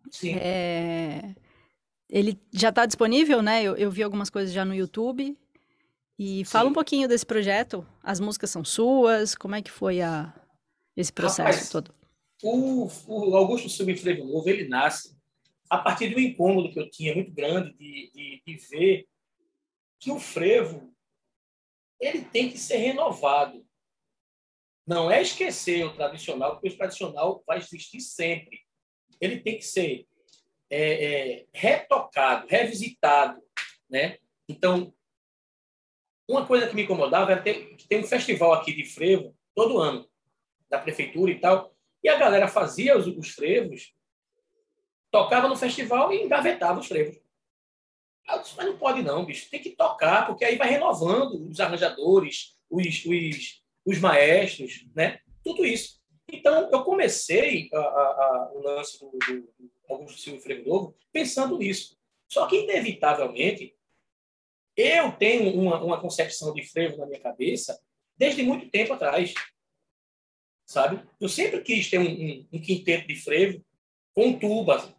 [0.09, 0.37] Sim.
[0.37, 1.35] É...
[2.09, 3.63] Ele já está disponível, né?
[3.63, 5.37] Eu, eu vi algumas coisas já no YouTube.
[6.19, 6.71] E fala Sim.
[6.71, 7.87] um pouquinho desse projeto.
[8.03, 9.35] As músicas são suas?
[9.35, 10.35] Como é que foi a,
[10.97, 11.95] esse processo Rapaz, todo?
[12.43, 15.17] O, o Augusto Frevo Novo, ele nasce
[15.71, 19.07] a partir de um incômodo que eu tinha muito grande de, de, de ver
[20.01, 20.93] que o frevo
[22.01, 23.65] ele tem que ser renovado.
[24.87, 28.61] Não é esquecer o tradicional, porque o tradicional vai existir sempre.
[29.21, 30.07] Ele tem que ser
[30.71, 33.43] é, é, retocado, revisitado,
[33.91, 34.19] né?
[34.49, 34.95] Então,
[36.29, 40.07] uma coisa que me incomodava era que tem um festival aqui de frevo todo ano,
[40.69, 43.95] da prefeitura e tal, e a galera fazia os, os frevos,
[45.11, 47.19] tocava no festival e engavetava os frevos.
[48.29, 51.59] Eu disse, mas não pode não, bicho, tem que tocar, porque aí vai renovando os
[51.59, 55.21] arranjadores, os, os, os maestros, né?
[55.43, 55.99] Tudo isso.
[56.31, 60.97] Então, eu comecei a, a, a, o lance do, do, do Augusto Silva Frevo Novo
[61.11, 61.97] pensando nisso.
[62.29, 63.75] Só que, inevitavelmente,
[64.79, 67.77] eu tenho uma, uma concepção de frevo na minha cabeça
[68.17, 69.35] desde muito tempo atrás.
[70.65, 71.03] Sabe?
[71.21, 73.65] Eu sempre quis ter um, um, um quinteto de frevo
[74.15, 74.95] com tuba,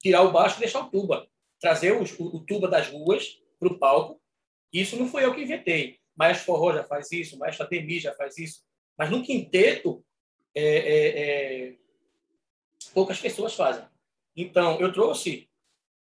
[0.00, 1.28] tirar o baixo e deixar o tuba.
[1.58, 4.20] Trazer os, o, o tuba das ruas para o palco.
[4.72, 5.98] Isso não foi eu que inventei.
[6.14, 8.62] Maestro Forró já faz isso, Maestro Ademir já faz isso.
[8.96, 10.04] Mas no quinteto,
[10.54, 11.08] é, é,
[11.70, 11.76] é,
[12.92, 13.84] poucas pessoas fazem.
[14.36, 15.48] Então, eu trouxe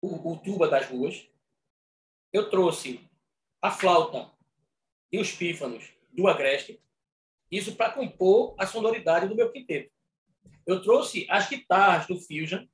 [0.01, 1.29] o, o tuba das ruas,
[2.33, 3.07] eu trouxe
[3.61, 4.30] a flauta
[5.11, 6.80] e os pífanos do agreste,
[7.50, 9.90] isso para compor a sonoridade do meu quinteto.
[10.66, 12.66] Eu trouxe as guitarras do Fusion,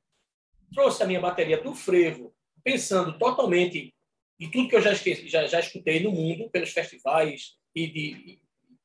[0.73, 3.95] trouxe a minha bateria do frevo, pensando totalmente
[4.41, 8.41] em tudo que eu já, esqueci, já, já escutei no mundo, pelos festivais e de,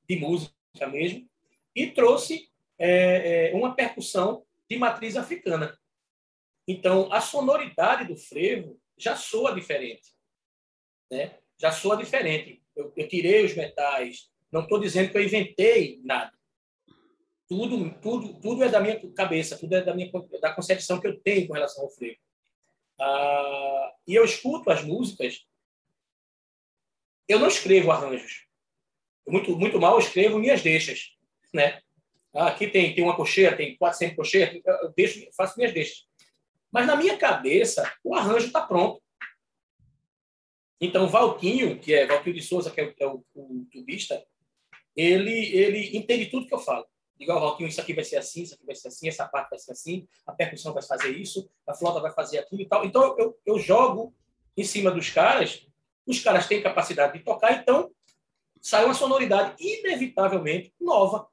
[0.08, 1.28] de música mesmo,
[1.76, 5.78] e trouxe é, é, uma percussão de matriz africana.
[6.68, 10.14] Então, a sonoridade do frevo já soa diferente.
[11.12, 11.40] Né?
[11.60, 12.62] Já soa diferente.
[12.76, 16.32] Eu, eu tirei os metais, não estou dizendo que eu inventei nada.
[17.48, 21.20] Tudo, tudo, tudo é da minha cabeça, tudo é da minha da concepção que eu
[21.20, 22.18] tenho com relação ao frevo.
[23.00, 25.46] Ah, e eu escuto as músicas.
[27.28, 28.46] Eu não escrevo arranjos.
[29.26, 31.16] Eu muito, muito mal escrevo minhas deixas,
[31.54, 31.82] né?
[32.34, 36.08] Ah, aqui tem, tem uma cocheira, tem 400 cocheiras, eu deixo, faço minhas deixas.
[36.72, 39.02] Mas na minha cabeça, o arranjo está pronto.
[40.82, 44.24] Então, Valquinho, que é Valquinho de Souza, que é, é o, o, tubista,
[44.96, 46.86] ele, ele entende tudo que eu falo.
[47.20, 49.60] Igual, Valquinho, isso aqui vai ser assim, isso aqui vai ser assim, essa parte vai
[49.60, 52.86] ser assim, a percussão vai fazer isso, a flauta vai fazer aquilo e tal.
[52.86, 54.16] Então, eu, eu jogo
[54.56, 55.68] em cima dos caras,
[56.06, 57.92] os caras têm capacidade de tocar, então
[58.62, 61.28] sai uma sonoridade inevitavelmente nova.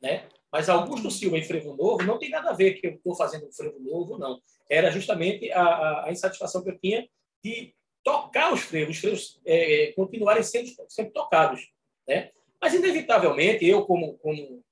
[0.00, 0.28] Né?
[0.52, 3.46] Mas Augusto Silva e Frevo Novo não tem nada a ver que eu estou fazendo
[3.48, 4.40] um Frevo Novo, não.
[4.70, 7.08] Era justamente a, a, a insatisfação que eu tinha
[7.42, 7.74] de
[8.04, 11.72] tocar os frevos, os frevos é, é, continuarem sendo sempre tocados,
[12.06, 12.30] né?
[12.60, 14.62] Mas inevitavelmente eu como como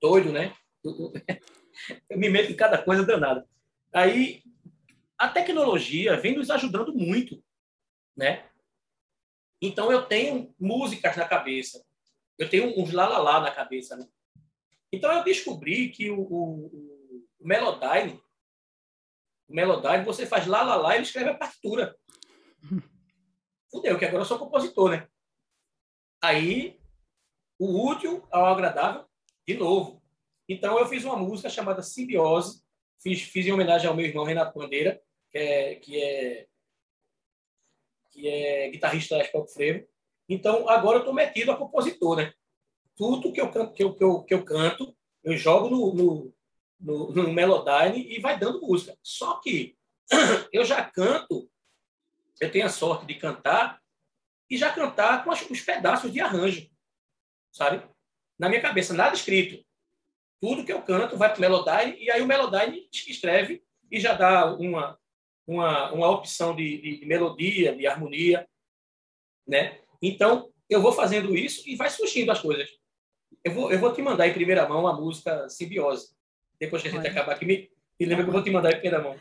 [0.00, 0.54] doido, né?
[2.08, 3.44] Eu me meto em cada coisa danada.
[3.92, 4.44] Aí
[5.18, 7.42] a tecnologia vem nos ajudando muito,
[8.16, 8.48] né?
[9.60, 11.84] Então eu tenho músicas na cabeça,
[12.38, 14.06] eu tenho uns lá lá lá na cabeça, né?
[14.92, 18.20] Então eu descobri que o, o, o Melodyne,
[19.48, 21.96] o Melodyne, você faz lá lá lá, ele escreve a partitura.
[23.70, 25.08] Fudeu, que agora eu sou compositor, né?
[26.22, 26.78] Aí,
[27.58, 29.04] o útil ao agradável,
[29.46, 30.02] de novo.
[30.48, 32.62] Então, eu fiz uma música chamada Simbiose,
[33.02, 36.46] fiz, fiz em homenagem ao meu irmão Renato Bandeira, que é, que é,
[38.10, 39.86] que é guitarrista da Spell Frevo.
[40.28, 42.32] Então, agora eu estou metido a compositor, né?
[42.96, 46.34] Tudo que eu canto, que eu, que eu, que eu canto, eu jogo no, no,
[46.78, 48.96] no, no Melodyne e vai dando música.
[49.02, 49.76] Só que
[50.52, 51.50] eu já canto
[52.40, 53.80] eu tenho a sorte de cantar
[54.50, 56.68] e já cantar com os pedaços de arranjo,
[57.52, 57.82] sabe?
[58.38, 59.64] Na minha cabeça, nada escrito.
[60.40, 64.12] Tudo que eu canto vai para o Melodyne e aí o Melodyne escreve e já
[64.12, 64.98] dá uma,
[65.46, 68.46] uma, uma opção de, de, de melodia, de harmonia,
[69.46, 69.78] né?
[70.02, 72.68] Então, eu vou fazendo isso e vai surgindo as coisas.
[73.42, 76.14] Eu vou, eu vou te mandar em primeira mão a música Simbiose.
[76.58, 77.10] Depois que a gente Olha.
[77.10, 79.16] acabar aqui, me, me lembra que eu vou te mandar em primeira mão.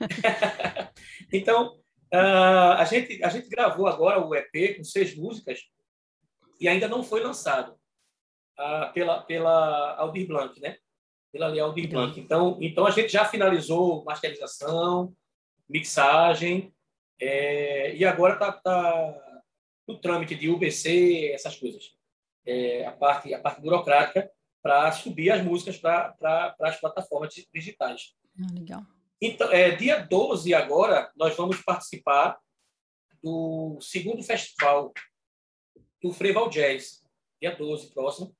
[1.32, 1.81] então,
[2.12, 5.60] Uh, a, gente, a gente gravou agora o EP com seis músicas
[6.60, 7.72] e ainda não foi lançado
[8.58, 10.76] uh, pela, pela Aldir Blanc, né?
[11.32, 12.20] pela Lei Aldir Blanc.
[12.20, 15.14] Então, então a gente já finalizou masterização,
[15.68, 16.72] mixagem,
[17.18, 19.42] é, e agora está tá
[19.88, 21.96] no trâmite de UBC, essas coisas.
[22.44, 24.30] É, a, parte, a parte burocrática
[24.62, 28.14] para subir as músicas para pra, as plataformas digitais.
[28.38, 28.82] Ah, legal.
[29.24, 32.36] Então, é, dia 12 agora, nós vamos participar
[33.22, 34.92] do segundo festival
[36.02, 37.06] do Freval Jazz,
[37.40, 38.36] dia 12 próximo.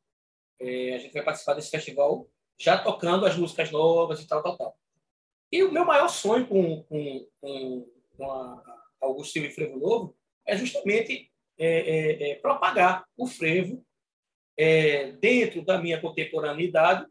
[0.61, 2.29] É, a gente vai participar desse festival
[2.59, 4.77] já tocando as músicas novas e tal, tal, tal.
[5.53, 10.17] E o meu maior sonho com, com, com, com a Augusto Silva e Frevo Novo
[10.45, 13.87] é justamente é, é, é propagar o frevo
[14.57, 17.07] é, dentro da minha contemporaneidade,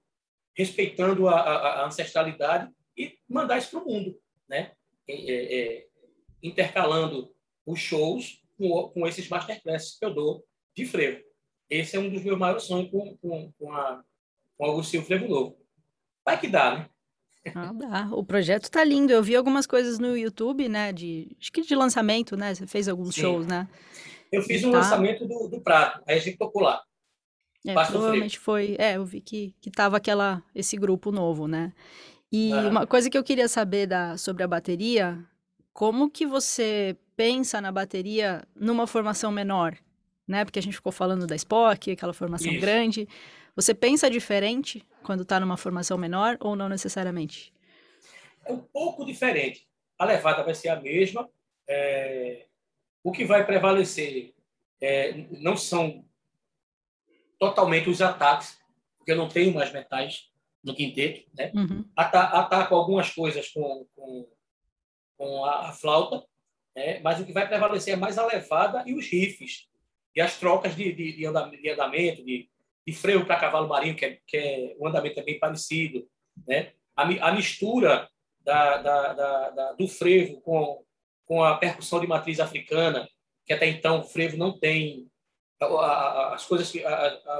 [0.57, 4.73] respeitando a, a, a ancestralidade e mandar isso para o mundo, né?
[5.09, 5.87] É,
[6.41, 7.33] intercalando
[7.65, 11.21] os shows com, com esses masterclasses que eu dou de frevo.
[11.69, 14.03] Esse é um dos meus maiores sonhos com, com, com, a,
[14.57, 15.57] com Agostinho Frevo Novo.
[16.25, 16.89] Vai que dá, né?
[17.55, 18.09] Ah, dá.
[18.11, 19.11] O projeto tá lindo.
[19.11, 20.93] Eu vi algumas coisas no YouTube, né?
[20.93, 22.53] De, acho que de lançamento, né?
[22.53, 23.21] Você fez alguns Sim.
[23.21, 23.67] shows, né?
[24.31, 24.77] Eu fiz o um tá...
[24.77, 26.81] lançamento do, do prato, aí a gente tocou lá.
[27.65, 28.75] É, provavelmente foi.
[28.79, 31.73] É, eu vi que, que tava aquela, esse grupo novo, né?
[32.32, 32.69] E ah.
[32.69, 35.19] uma coisa que eu queria saber da, sobre a bateria,
[35.73, 39.77] como que você pensa na bateria numa formação menor?
[40.25, 40.45] Né?
[40.45, 42.61] Porque a gente ficou falando da Spock, aquela formação Isso.
[42.61, 43.07] grande.
[43.53, 47.53] Você pensa diferente quando está numa formação menor ou não necessariamente?
[48.45, 49.67] É um pouco diferente.
[49.99, 51.29] A levada vai ser a mesma.
[51.67, 52.45] É...
[53.03, 54.34] O que vai prevalecer
[54.79, 55.25] é...
[55.32, 56.05] não são
[57.38, 58.57] totalmente os ataques,
[58.97, 60.30] porque eu não tenho mais metais
[60.64, 61.30] no quinteto.
[61.34, 61.51] Né?
[61.55, 61.86] Uhum.
[61.95, 64.28] Ataco algumas coisas com, com,
[65.18, 66.24] com a, a, flauta,
[66.76, 66.99] né?
[66.99, 69.68] mas o que vai prevalecer é mais a levada e os riffs,
[70.16, 72.49] e as trocas de, de, de andamento, de,
[72.86, 76.07] de freio para cavalo marinho, que, é, que é, o andamento é bem parecido.
[76.47, 76.74] Né?
[76.95, 78.09] A, a mistura
[78.43, 80.84] da, da, da, da, do frevo com,
[81.26, 83.07] com a percussão de matriz africana,
[83.45, 85.09] que até então o frevo não tem
[86.34, 86.84] as coisas que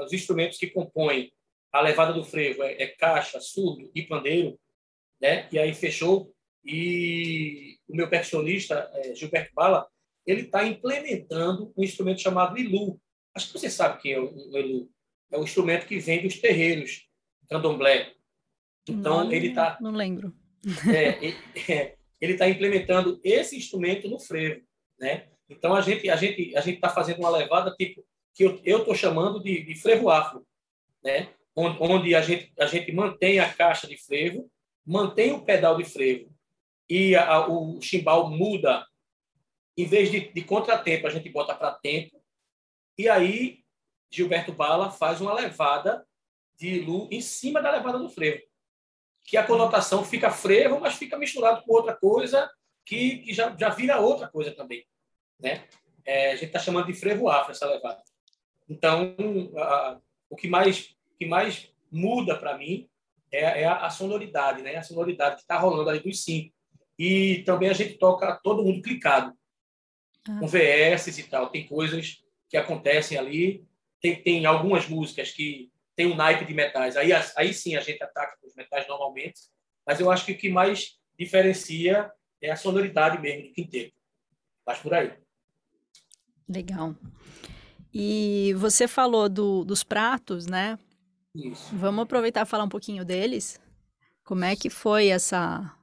[0.04, 1.32] os instrumentos que compõem
[1.72, 4.58] a levada do frevo é, é, caixa, surdo e pandeiro,
[5.20, 5.48] né?
[5.50, 6.32] E aí fechou
[6.64, 9.88] e o meu percussionista é, Gilberto Bala
[10.24, 13.00] ele está implementando um instrumento chamado ilu.
[13.34, 14.90] Acho que você sabe que é o ilu.
[15.30, 17.08] É o instrumento que vem dos terreiros
[17.48, 18.12] candomblé.
[18.88, 19.78] Então não, ele está.
[19.80, 20.32] Não lembro.
[20.94, 24.62] É, é, ele está implementando esse instrumento no frevo,
[24.98, 25.28] né?
[25.48, 28.04] Então a gente a gente a gente está fazendo uma levada tipo
[28.34, 30.46] que eu estou chamando de, de, frevo afro,
[31.04, 31.28] né?
[31.54, 34.50] Onde, a, gente, a gente mantém a caixa de frevo,
[34.84, 36.32] mantém o pedal de frevo
[36.88, 38.86] e a, o chimbal muda,
[39.76, 42.22] em vez de, de contratempo, a gente bota para tempo,
[42.98, 43.62] e aí
[44.10, 46.06] Gilberto Bala faz uma levada
[46.56, 48.42] de Lu em cima da levada do frevo,
[49.24, 52.50] que a conotação fica frevo, mas fica misturado com outra coisa
[52.84, 54.86] que, que já, já vira outra coisa também.
[55.40, 55.66] Né?
[56.04, 58.02] É, a gente está chamando de frevo afro essa levada.
[58.68, 59.16] Então,
[59.56, 59.98] a,
[60.28, 62.88] o que mais, que mais muda para mim
[63.30, 64.76] é, é, a sonoridade, né?
[64.76, 66.52] A sonoridade que está rolando ali dos cinco.
[66.98, 69.32] E também a gente toca todo mundo clicado,
[70.28, 70.38] ah.
[70.40, 71.48] com VS e tal.
[71.48, 73.64] Tem coisas que acontecem ali.
[74.00, 76.96] Tem, tem algumas músicas que tem um naipe de metais.
[76.96, 79.40] Aí, aí sim a gente ataca com os metais normalmente.
[79.86, 82.10] Mas eu acho que o que mais diferencia
[82.40, 83.94] é a sonoridade mesmo do quinteto.
[84.66, 85.12] Mas por aí.
[86.48, 86.94] Legal.
[87.94, 90.78] E você falou do, dos pratos, né?
[91.34, 91.74] Isso.
[91.76, 93.60] Vamos aproveitar e falar um pouquinho deles.
[94.24, 95.74] Como é que foi essa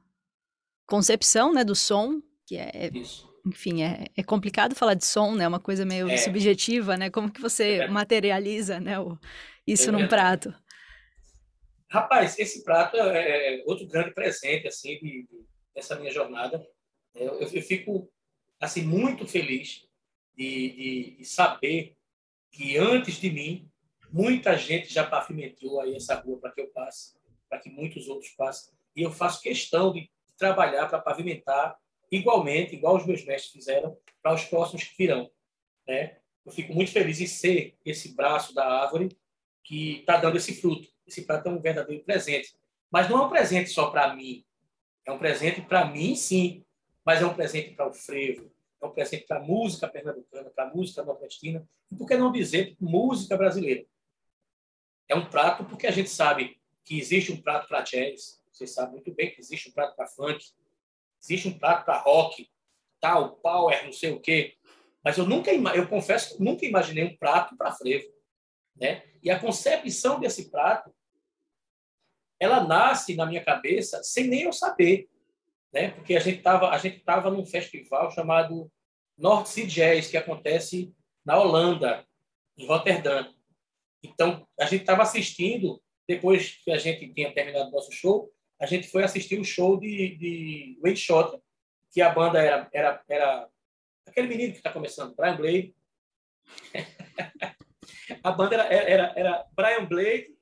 [0.86, 3.30] concepção, né, do som, que é, Isso.
[3.46, 5.44] enfim, é, é complicado falar de som, né?
[5.44, 6.18] É uma coisa meio é.
[6.18, 7.10] subjetiva, né?
[7.10, 7.88] Como que você é.
[7.88, 9.18] materializa, né, o,
[9.68, 10.54] isso num prato?
[11.92, 16.66] Rapaz, esse prato é, é outro grande presente assim de, de dessa minha jornada.
[17.16, 18.12] Eu, eu, fico
[18.60, 19.88] assim muito feliz
[20.36, 21.96] de, de saber
[22.52, 23.69] que antes de mim,
[24.12, 27.16] muita gente já pavimentou aí essa rua para que eu passe,
[27.50, 28.74] para que muitos outros passem.
[28.96, 31.78] E eu faço questão de trabalhar para pavimentar
[32.12, 35.30] igualmente, igual os meus mestres fizeram, para os próximos que virão.
[35.88, 36.18] Né?
[36.46, 39.10] Eu fico muito feliz em ser esse braço da árvore
[39.64, 40.88] que está dando esse fruto.
[41.06, 42.56] Esse prato é um verdadeiro presente.
[42.90, 44.44] Mas não é um presente só para mim.
[45.06, 46.64] É um presente para mim, sim,
[47.06, 50.66] mas é um presente para o frevo, é um presente para a música pernambucana, para
[50.66, 53.84] a música nordestina, e por que não dizer música brasileira?
[55.10, 58.94] É um prato porque a gente sabe que existe um prato para jazz, você sabe
[58.94, 60.46] muito bem que existe um prato para funk,
[61.22, 62.48] existe um prato para rock,
[63.02, 64.56] tal, power, não sei o quê.
[65.04, 68.08] Mas eu nunca, eu confesso que nunca imaginei um prato para frevo,
[68.76, 69.04] né?
[69.24, 70.94] E a concepção desse prato
[72.40, 75.10] ela nasce na minha cabeça sem nem eu saber,
[75.74, 75.92] né?
[75.92, 78.72] Porque a gente estava a gente tava num festival chamado
[79.18, 80.94] North Sea Jazz que acontece
[81.26, 82.06] na Holanda,
[82.58, 83.34] em Rotterdam.
[84.04, 88.66] Então a gente estava assistindo depois que a gente tinha terminado o nosso show, a
[88.66, 91.40] gente foi assistir o show de, de Wade Shot,
[91.92, 93.50] que a banda era, era, era
[94.08, 95.76] aquele menino que está começando, Brian Blade.
[98.24, 100.36] a banda era, era, era Brian Blade,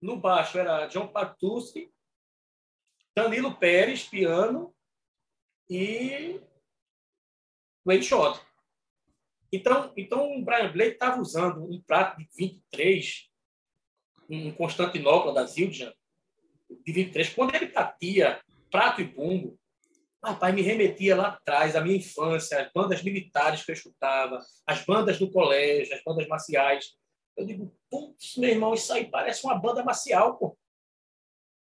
[0.00, 1.92] no baixo era John Patuski,
[3.14, 4.74] Danilo Pérez, piano,
[5.68, 6.40] e
[7.84, 8.40] Wade Shot.
[9.52, 13.28] Então, então o Brian Blade estava usando um prato de 23,
[14.28, 15.92] um Constantinopla da Zildjian,
[16.84, 17.34] de 23.
[17.34, 18.40] Quando ele batia
[18.70, 19.58] prato e bumbo,
[20.22, 24.84] rapaz, me remetia lá atrás, à minha infância, as bandas militares que eu escutava, as
[24.84, 26.94] bandas do colégio, as bandas marciais.
[27.36, 30.56] Eu digo, putz, meu irmão, isso aí parece uma banda marcial, pô.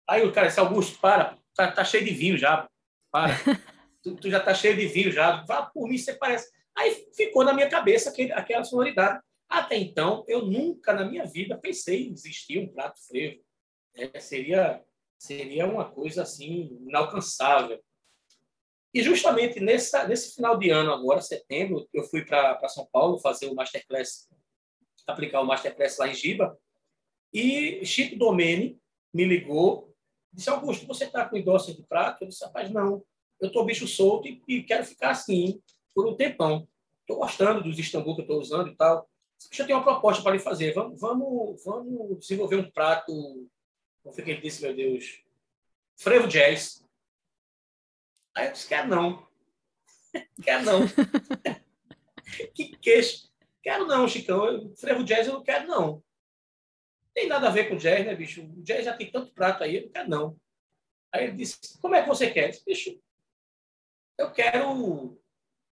[0.07, 2.67] Aí o cara disse, Augusto, para, tá, tá cheio de vinho já,
[3.11, 3.33] para.
[4.03, 6.51] tu, tu, já tá cheio de vinho já, vá por mim, você parece.
[6.77, 9.21] Aí ficou na minha cabeça aquele, aquela sonoridade.
[9.47, 13.41] Até então, eu nunca na minha vida pensei em existir um prato frevo.
[13.95, 14.83] É, seria,
[15.17, 17.81] seria uma coisa assim, inalcançável.
[18.93, 23.47] E justamente nessa, nesse final de ano, agora, setembro, eu fui para São Paulo fazer
[23.47, 24.27] o Masterclass,
[25.07, 26.57] aplicar o Masterclass lá em Giba,
[27.33, 28.79] e Chico Domene
[29.13, 29.95] me ligou,
[30.33, 32.23] disse, Augusto, você está com endosso de prato?
[32.23, 33.03] Eu disse, rapaz, não,
[33.39, 35.61] eu estou bicho solto e, e, quero ficar assim
[35.99, 36.65] por um tempão.
[37.01, 39.09] Estou gostando dos Istambul que eu estou usando e tal.
[39.57, 40.73] Eu ter uma proposta para lhe fazer.
[40.73, 43.11] Vamos, vamos, vamos desenvolver um prato,
[44.01, 45.21] como foi que ele disse, meu Deus,
[45.97, 46.85] frevo jazz.
[48.33, 49.27] Aí eu disse, quero não.
[50.41, 50.79] quero não.
[52.55, 53.29] que queixo.
[53.61, 54.45] Quero não, Chicão.
[54.45, 56.01] Eu, frevo jazz eu não quero não.
[57.13, 58.41] Tem nada a ver com jazz, né, bicho?
[58.41, 60.39] O jazz já tem tanto prato aí, eu não quero não.
[61.11, 62.45] Aí ele disse, como é que você quer?
[62.45, 63.01] Eu disse, bicho,
[64.17, 65.19] eu quero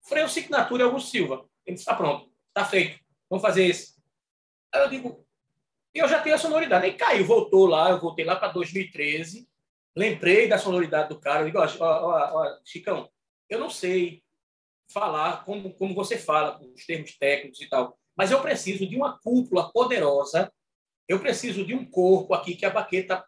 [0.08, 1.45] freio signatura Augusto Silva.
[1.66, 2.99] Ele disse, está pronto, está feito,
[3.30, 3.95] vamos fazer esse.
[4.74, 5.26] Aí eu digo,
[5.93, 6.86] eu já tenho a sonoridade.
[6.86, 9.47] Aí caiu, voltou lá, eu voltei lá para 2013,
[9.95, 11.41] lembrei da sonoridade do cara.
[11.41, 13.10] Eu digo, ó, ó, ó, Chicão,
[13.49, 14.24] eu não sei
[14.89, 18.95] falar como, como você fala, com os termos técnicos e tal, mas eu preciso de
[18.95, 20.51] uma cúpula poderosa,
[21.08, 23.26] eu preciso de um corpo aqui que a baqueta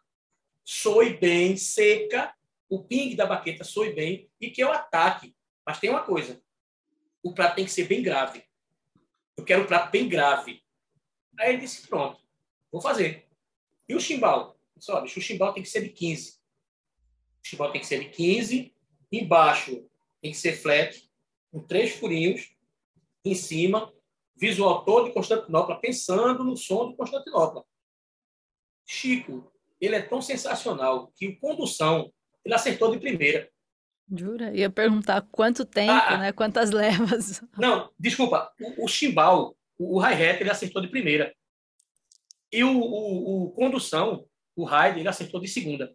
[0.64, 2.34] soe bem, seca,
[2.68, 5.34] o ping da baqueta soe bem e que eu ataque.
[5.66, 6.40] Mas tem uma coisa,
[7.22, 8.44] o prato tem que ser bem grave.
[9.36, 10.62] Eu quero um prato bem grave.
[11.38, 12.20] Aí ele disse, pronto,
[12.70, 13.28] vou fazer.
[13.88, 14.58] E o chimbal?
[14.88, 16.38] Olha, o chimbal tem que ser de 15.
[17.42, 18.74] O chimbal tem que ser de 15,
[19.10, 19.88] embaixo
[20.20, 21.10] tem que ser flat,
[21.50, 22.54] com três furinhos,
[23.24, 23.92] em cima,
[24.36, 27.64] visual todo de Constantinopla, pensando no som de Constantinopla.
[28.86, 32.12] Chico, ele é tão sensacional que o condução,
[32.44, 33.50] ele acertou de primeira.
[34.10, 34.54] Jura?
[34.56, 36.32] Ia perguntar quanto tempo, ah, né?
[36.32, 37.42] Quantas levas.
[37.56, 38.50] Não, desculpa.
[38.60, 41.34] O, o chimbal, o, hi-hat, ele acertou de primeira.
[42.52, 45.94] E o, o, o condução, o ride, ele acertou de segunda.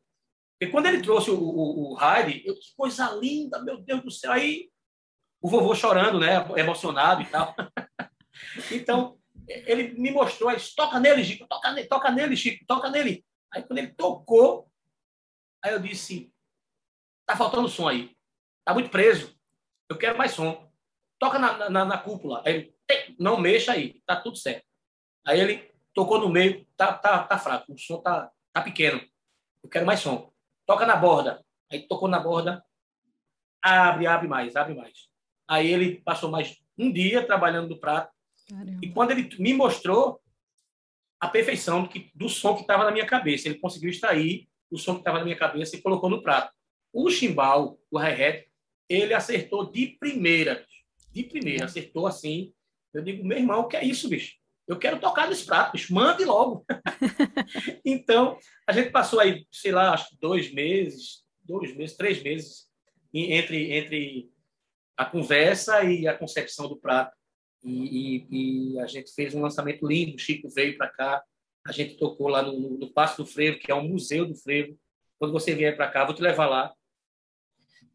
[0.57, 4.11] Porque quando ele trouxe o, o, o ride, eu, que coisa linda, meu Deus do
[4.11, 4.31] céu.
[4.31, 4.69] Aí
[5.41, 6.35] o vovô chorando, né?
[6.57, 7.53] Emocionado e tal.
[8.71, 13.23] então, ele me mostrou, aí, toca nele, Chico, toca nele, toca nele, Chico, toca nele.
[13.53, 14.67] Aí quando ele tocou,
[15.63, 16.33] aí eu disse,
[17.25, 18.15] tá faltando som aí.
[18.63, 19.35] Tá muito preso.
[19.89, 20.69] Eu quero mais som.
[21.19, 22.41] Toca na, na, na cúpula.
[22.45, 24.65] Aí ele, não mexa aí, tá tudo certo.
[25.25, 29.01] Aí ele tocou no meio, tá, tá, tá fraco, o som tá, tá pequeno.
[29.63, 30.31] Eu quero mais som.
[30.65, 31.43] Toca na borda.
[31.71, 32.63] Aí tocou na borda,
[33.61, 35.07] abre, abre mais, abre mais.
[35.47, 38.13] Aí ele passou mais um dia trabalhando no prato.
[38.47, 38.79] Caramba.
[38.81, 40.21] E quando ele me mostrou
[41.19, 44.77] a perfeição do, que, do som que estava na minha cabeça, ele conseguiu extrair o
[44.77, 46.53] som que estava na minha cabeça e colocou no prato.
[46.95, 48.47] O chimbal, o hi-hat,
[48.87, 50.65] ele acertou de primeira.
[51.11, 52.53] De primeira, acertou assim.
[52.93, 54.35] Eu digo, meu irmão, o que é isso, bicho?
[54.65, 56.65] Eu quero tocar nesse prato, bicho, mande logo.
[57.83, 62.69] então, a gente passou aí, sei lá, acho que dois meses, dois meses, três meses,
[63.13, 64.31] entre, entre
[64.95, 67.13] a conversa e a concepção do prato.
[67.61, 70.15] E, e, e a gente fez um lançamento lindo.
[70.15, 71.21] O Chico veio para cá,
[71.67, 74.35] a gente tocou lá no, no, no Passo do Frevo, que é um museu do
[74.35, 74.79] frevo.
[75.19, 76.73] Quando você vier para cá, vou te levar lá.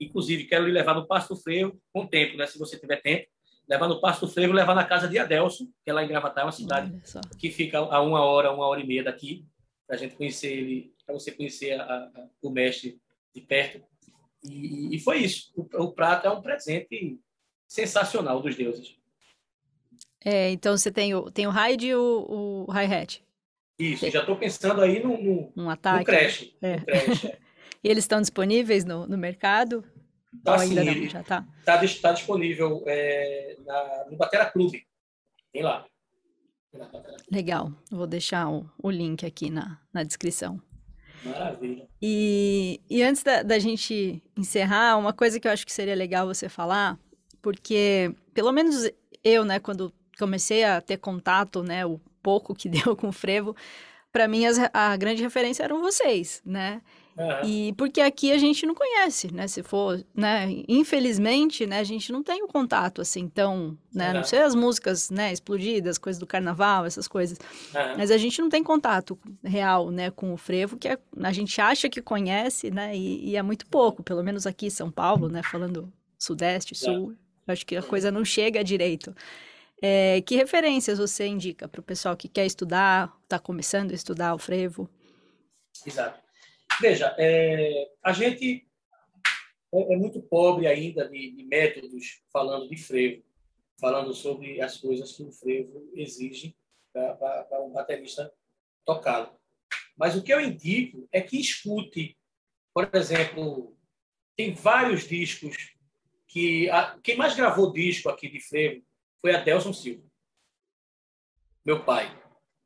[0.01, 2.47] Inclusive, quero lhe levar no Pasto Frevo com tempo, né?
[2.47, 3.29] Se você tiver tempo.
[3.69, 6.51] Levar no Pasto Frevo, levar na casa de Adelson, que é lá em Gravatar, uma
[6.51, 6.93] cidade
[7.39, 9.47] que fica a uma hora, uma hora e meia daqui,
[9.87, 13.01] para a gente conhecer ele, para você conhecer a, a, o mestre
[13.33, 13.81] de perto.
[14.43, 15.53] E, e foi isso.
[15.55, 17.21] O, o, prato é um presente
[17.69, 18.97] sensacional dos deuses.
[20.25, 23.23] É, então você tem o, tem o Hyde e o, o hi-hat.
[23.79, 26.01] Isso, já estou pensando aí no, no, um ataque.
[26.01, 26.57] no creche.
[26.61, 26.77] É.
[26.77, 27.39] No creche é.
[27.83, 29.85] E eles estão disponíveis no, no mercado?
[30.45, 31.45] Tá, sim, não, já tá.
[31.65, 34.87] Tá, tá disponível é, na, no Batera Clube.
[35.53, 35.85] Tem lá.
[37.31, 37.73] Legal.
[37.91, 40.63] Vou deixar o, o link aqui na, na descrição.
[41.25, 41.87] Maravilha.
[42.01, 46.27] E, e antes da, da gente encerrar, uma coisa que eu acho que seria legal
[46.27, 46.99] você falar,
[47.43, 48.91] porque pelo menos
[49.23, 53.55] eu, né, quando comecei a ter contato, né, o pouco que deu com o frevo,
[54.13, 56.81] para mim as, a grande referência eram vocês, né?
[57.17, 57.45] Uhum.
[57.45, 59.47] E porque aqui a gente não conhece, né?
[59.47, 60.49] Se for, né?
[60.69, 61.81] Infelizmente, né?
[61.81, 64.09] A gente não tem o contato assim tão, né?
[64.09, 64.15] Uhum.
[64.15, 65.33] Não sei as músicas, né?
[65.33, 67.39] Explodidas, coisas do carnaval, essas coisas.
[67.75, 67.97] Uhum.
[67.99, 70.11] Mas a gente não tem contato real, né?
[70.11, 72.97] Com o frevo, que é, a gente acha que conhece, né?
[72.97, 75.43] E, e, é muito pouco, pelo menos aqui em São Paulo, né?
[75.43, 77.15] Falando sudeste, sul,
[77.47, 79.15] acho que a coisa não chega direito.
[79.83, 84.35] É, que referências você indica para o pessoal que quer estudar, está começando a estudar
[84.35, 84.89] o frevo?
[85.87, 86.21] Exato.
[86.81, 88.67] Veja, é, a gente
[89.71, 93.23] é, é, muito pobre ainda de, de, métodos falando de frevo,
[93.79, 96.57] falando sobre as coisas que o frevo exige
[96.91, 98.33] para um baterista
[98.85, 99.39] tocá-lo.
[99.95, 102.17] Mas o que eu indico é que escute,
[102.73, 103.77] por exemplo,
[104.35, 105.75] tem vários discos
[106.27, 108.83] que a, quem mais gravou disco aqui de frevo
[109.21, 110.09] foi Adelson Silva,
[111.63, 112.11] meu pai.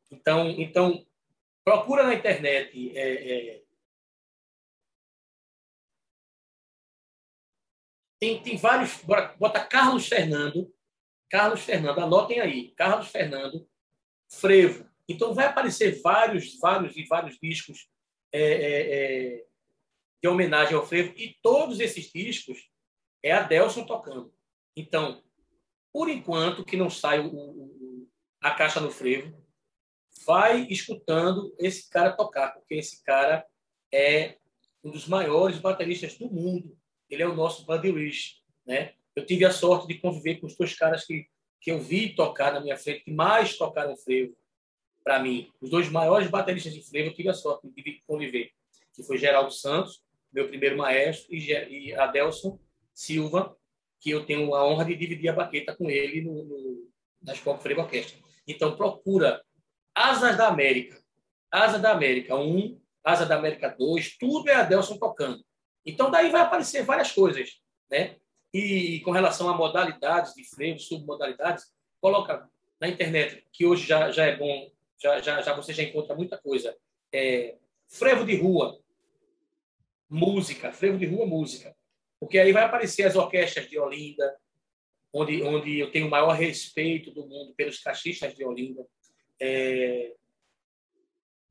[0.09, 1.05] Então, então
[1.65, 3.64] procura na internet é, é,
[8.25, 9.03] Tem, tem vários.
[9.39, 10.73] Bota Carlos Fernando.
[11.29, 12.71] Carlos Fernando, anotem aí.
[12.71, 13.69] Carlos Fernando,
[14.31, 14.89] Frevo.
[15.07, 17.87] Então vai aparecer vários, vários e vários discos
[18.33, 19.47] é, é, é,
[20.23, 21.13] de homenagem ao Frevo.
[21.19, 22.71] E todos esses discos
[23.23, 24.35] é a Delson tocando.
[24.75, 25.23] Então,
[25.93, 28.09] por enquanto que não sai o, o,
[28.41, 29.37] a caixa no frevo,
[30.25, 33.47] vai escutando esse cara tocar, porque esse cara
[33.93, 34.39] é
[34.83, 36.75] um dos maiores bateristas do mundo
[37.15, 38.93] ele é o nosso Buddy Rich, né?
[39.15, 41.27] Eu tive a sorte de conviver com os dois caras que,
[41.61, 44.37] que eu vi tocar na minha frente, que mais tocaram frevo
[45.03, 45.51] para mim.
[45.61, 48.51] Os dois maiores bateristas de frevo eu tive a sorte de conviver,
[48.93, 50.03] que foi Geraldo Santos,
[50.33, 52.59] meu primeiro maestro, e, e Adelson
[52.93, 53.57] Silva,
[54.01, 56.91] que eu tenho a honra de dividir a baqueta com ele no, no,
[57.23, 58.19] na Escola Frevo Orquestra.
[58.47, 59.43] Então, procura
[59.95, 61.03] Asas da América.
[61.51, 65.45] Asa da América 1, Asa da América 2, tudo é Adelson tocando.
[65.85, 67.61] Então, daí vai aparecer várias coisas.
[67.91, 68.17] Né?
[68.53, 72.49] E com relação a modalidades de freio, submodalidades, coloca
[72.81, 76.39] na internet, que hoje já, já é bom, já, já, já você já encontra muita
[76.39, 76.77] coisa.
[77.13, 77.57] É,
[77.89, 78.79] frevo de rua,
[80.09, 81.75] música, frevo de rua, música.
[82.21, 84.37] Porque aí vai aparecer as orquestras de Olinda,
[85.13, 88.87] onde, onde eu tenho o maior respeito do mundo pelos cachistas de Olinda.
[89.41, 90.15] É,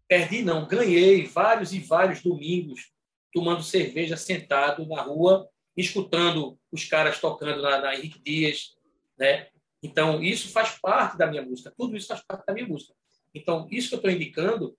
[0.08, 2.92] perdi, não, ganhei vários e vários domingos
[3.34, 8.76] tomando cerveja sentado na rua, escutando os caras tocando na, na Henrique Dias,
[9.18, 9.48] né?
[9.82, 11.74] Então, isso faz parte da minha música.
[11.76, 12.94] Tudo isso faz parte da minha música.
[13.34, 14.78] Então, isso que eu estou indicando,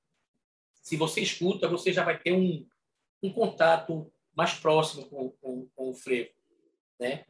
[0.82, 2.66] se você escuta, você já vai ter um,
[3.22, 6.30] um contato mais próximo com, com, com o frevo,
[6.98, 7.24] né?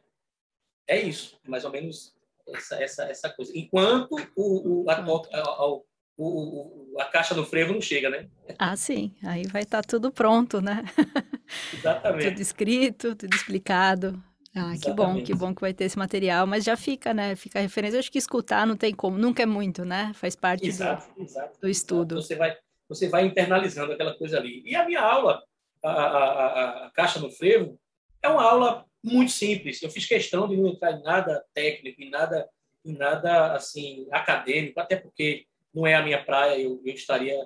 [0.87, 2.15] É isso, mais ou menos
[2.47, 3.51] essa, essa, essa coisa.
[3.55, 5.81] Enquanto o, o, a, a,
[6.17, 8.27] o, o, a caixa do frevo não chega, né?
[8.57, 9.13] Ah, sim.
[9.23, 10.83] Aí vai estar tá tudo pronto, né?
[11.73, 12.29] Exatamente.
[12.29, 14.21] tudo escrito, tudo explicado.
[14.55, 14.81] Ah, Exatamente.
[14.85, 17.35] que bom, que bom que vai ter esse material, mas já fica, né?
[17.35, 17.97] Fica a referência.
[17.97, 20.11] Eu acho que escutar não tem como, nunca é muito, né?
[20.15, 22.15] Faz parte exato, do, exato, do estudo.
[22.15, 22.55] Você vai,
[22.87, 24.63] você vai internalizando aquela coisa ali.
[24.65, 25.43] E a minha aula,
[25.83, 27.77] a, a, a, a caixa no frevo,
[28.23, 29.81] é uma aula muito simples.
[29.81, 32.49] Eu fiz questão de não entrar em nada técnico, em nada,
[32.85, 35.45] em nada assim acadêmico, até porque
[35.75, 37.37] não é a minha praia, eu, eu estaria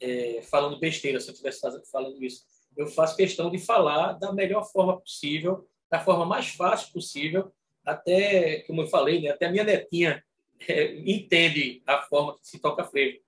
[0.00, 1.60] é, falando besteira se eu estivesse
[1.90, 2.44] falando isso.
[2.74, 7.52] Eu faço questão de falar da melhor forma possível, da forma mais fácil possível,
[7.84, 10.24] até, como eu falei, né, até a minha netinha
[10.66, 13.18] é, entende a forma que se toca frevo.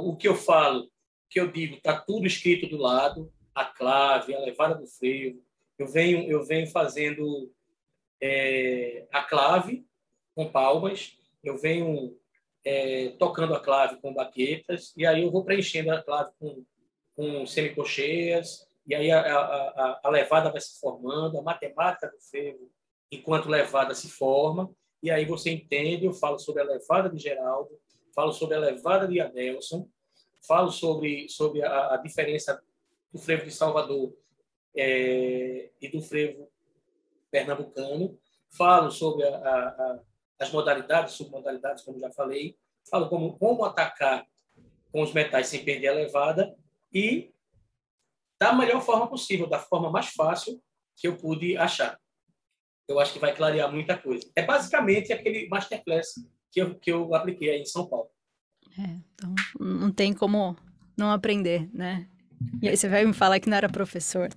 [0.00, 0.88] o que eu falo, o
[1.28, 5.42] que eu digo, está tudo escrito do lado, a clave, a levada do frevo.
[5.76, 7.52] Eu venho, eu venho fazendo
[8.20, 9.84] é, a clave
[10.34, 12.16] com palmas, eu venho
[12.64, 16.64] é, tocando a clave com baquetas, e aí eu vou preenchendo a clave com,
[17.16, 17.44] com
[18.84, 22.70] e aí a, a, a, levada vai se formando, a matemática do frevo,
[23.10, 24.70] enquanto levada se forma,
[25.02, 27.70] e aí você entende, eu falo sobre a levada de Geraldo,
[28.14, 29.88] falo sobre a levada de Adelson,
[30.46, 32.60] falo sobre, sobre a, a diferença
[33.12, 34.12] do frevo de Salvador
[34.76, 36.48] é, e do frevo
[37.30, 38.18] pernambucano,
[38.56, 40.00] falo sobre a, a,
[40.38, 42.56] as modalidades, submodalidades, como já falei,
[42.90, 44.26] falo como, como atacar
[44.90, 46.54] com os metais sem perder a levada
[46.92, 47.32] e
[48.38, 50.60] da melhor forma possível, da forma mais fácil
[50.96, 51.98] que eu pude achar.
[52.88, 54.28] Eu acho que vai clarear muita coisa.
[54.34, 56.14] É basicamente aquele masterclass
[56.50, 58.10] que eu, que eu apliquei aí em São Paulo.
[58.78, 60.56] É, então não tem como
[60.96, 62.08] não aprender, né?
[62.60, 64.28] E aí você vai me falar que não era professor.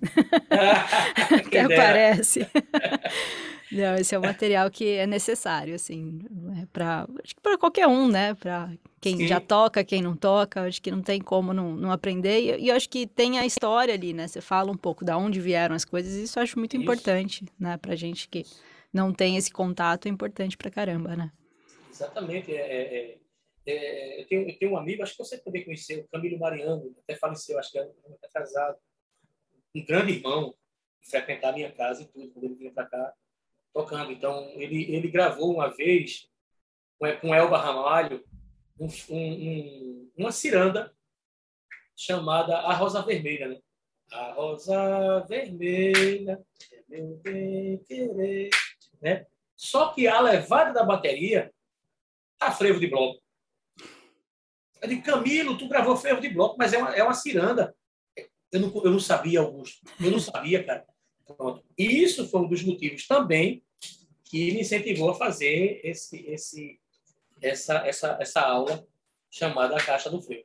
[1.46, 2.46] Até aparece.
[3.76, 6.20] não, esse é um material que é necessário, assim,
[6.62, 7.06] é para
[7.42, 8.34] para qualquer um, né?
[8.34, 9.26] Para quem Sim.
[9.26, 12.40] já toca, quem não toca, acho que não tem como não, não aprender.
[12.40, 14.26] E, e eu acho que tem a história ali, né?
[14.26, 16.82] Você fala um pouco da onde vieram as coisas, e isso eu acho muito isso.
[16.82, 17.76] importante, né?
[17.76, 18.44] Pra gente que
[18.92, 21.30] não tem esse contato, é importante pra caramba, né?
[21.90, 22.54] Exatamente.
[22.54, 23.18] É, é, é
[23.66, 26.94] é, eu, tenho, eu tenho um amigo, acho que você também conheceu, o Camilo Mariano,
[27.02, 27.88] até faleceu, acho que é
[28.32, 28.78] casado.
[29.74, 30.54] Um grande irmão,
[31.02, 33.12] frequentar a minha casa e tudo, quando ele vinha para cá
[33.76, 34.10] tocando.
[34.10, 36.26] Então, ele, ele gravou uma vez
[37.20, 38.24] com Elba Ramalho
[38.80, 40.94] um, um, uma ciranda
[41.94, 43.58] chamada A Rosa Vermelha, né?
[44.10, 48.48] A Rosa Vermelha, é meu bem querer,
[49.02, 49.26] né?
[49.54, 51.52] Só que a levada da bateria
[52.38, 53.20] tá frevo de bloco.
[54.80, 57.74] Eu digo, Camilo, tu gravou ferro de bloco, mas é uma, é uma ciranda.
[58.52, 59.80] Eu não, eu não sabia, Augusto.
[60.00, 60.86] Eu não sabia, cara.
[61.26, 61.64] Pronto.
[61.76, 63.65] E isso foi um dos motivos também
[64.26, 66.80] que me incentivou a fazer esse, esse,
[67.40, 68.86] essa, essa, essa aula
[69.30, 70.44] chamada Caixa do Freio.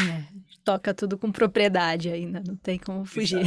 [0.00, 0.24] É,
[0.64, 3.44] toca tudo com propriedade ainda, não tem como fugir.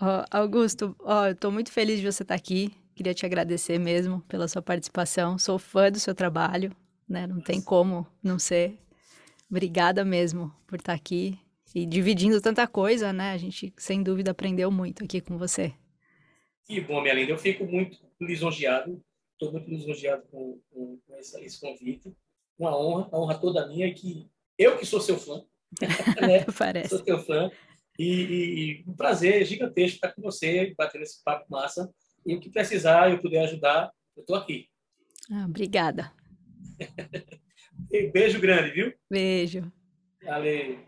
[0.00, 2.72] oh, Augusto, oh, eu estou muito feliz de você estar aqui.
[2.94, 5.38] Queria te agradecer mesmo pela sua participação.
[5.38, 6.74] Sou fã do seu trabalho
[7.08, 7.26] né?
[7.26, 8.78] Não tem como não ser.
[9.50, 11.38] Obrigada mesmo por estar aqui
[11.74, 13.32] e dividindo tanta coisa, né?
[13.32, 15.72] A gente, sem dúvida, aprendeu muito aqui com você.
[16.68, 17.32] Que bom, minha linda.
[17.32, 19.02] Eu fico muito lisonjeado,
[19.32, 22.14] estou muito lisonjeado com, com, com esse, esse, convite.
[22.58, 25.42] Uma honra, a honra toda minha, que eu que sou seu fã,
[26.20, 26.44] né?
[26.58, 26.90] Parece.
[26.90, 27.50] Sou teu fã.
[27.98, 31.90] E, e, um prazer gigantesco estar com você, batendo esse papo massa.
[32.26, 34.68] E o que precisar, eu puder ajudar, eu estou aqui.
[35.32, 36.12] Ah, obrigada.
[38.12, 38.94] Beijo grande, viu?
[39.10, 39.72] Beijo.
[40.22, 40.78] Valeu.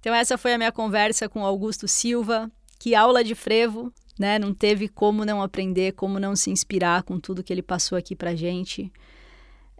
[0.00, 2.50] Então essa foi a minha conversa com Augusto Silva.
[2.78, 4.38] Que aula de frevo, né?
[4.38, 8.14] Não teve como não aprender, como não se inspirar com tudo que ele passou aqui
[8.14, 8.92] pra gente.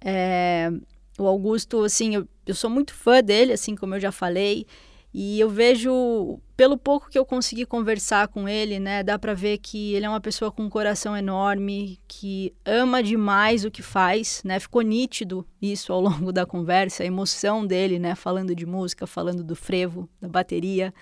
[0.04, 0.70] É...
[1.18, 4.66] O Augusto, assim, eu, eu sou muito fã dele, assim como eu já falei.
[5.16, 9.58] E eu vejo, pelo pouco que eu consegui conversar com ele, né, dá para ver
[9.58, 14.42] que ele é uma pessoa com um coração enorme, que ama demais o que faz,
[14.44, 14.58] né?
[14.58, 19.44] Ficou nítido isso ao longo da conversa, a emoção dele, né, falando de música, falando
[19.44, 20.92] do frevo, da bateria.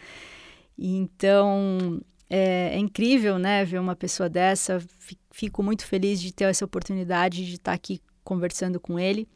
[0.78, 1.98] Então,
[2.34, 4.82] é, é incrível, né, ver uma pessoa dessa.
[5.30, 9.28] Fico muito feliz de ter essa oportunidade de estar aqui conversando com ele.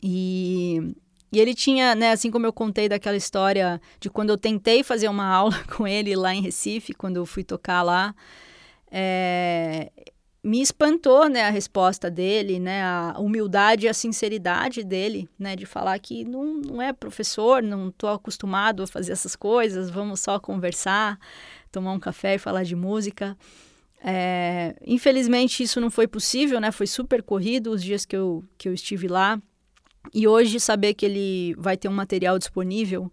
[0.00, 0.94] E
[1.32, 5.08] e ele tinha, né, assim como eu contei daquela história de quando eu tentei fazer
[5.08, 8.14] uma aula com ele lá em Recife, quando eu fui tocar lá,
[8.90, 9.90] é,
[10.44, 15.64] me espantou, né, a resposta dele, né, a humildade e a sinceridade dele, né, de
[15.64, 20.38] falar que não, não é professor, não estou acostumado a fazer essas coisas, vamos só
[20.38, 21.18] conversar,
[21.72, 23.36] tomar um café e falar de música.
[24.04, 28.68] É, infelizmente isso não foi possível, né, foi super corrido os dias que eu, que
[28.68, 29.40] eu estive lá.
[30.12, 33.10] E hoje saber que ele vai ter um material disponível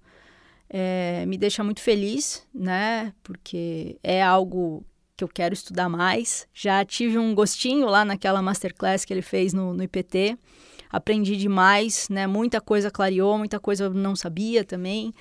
[0.70, 3.14] é, me deixa muito feliz, né?
[3.24, 4.86] Porque é algo
[5.18, 6.48] que eu quero estudar mais.
[6.54, 10.38] Já tive um gostinho lá naquela masterclass que ele fez no, no IPT.
[10.90, 12.28] Aprendi demais, né?
[12.28, 15.12] Muita coisa clareou, muita coisa eu não sabia também.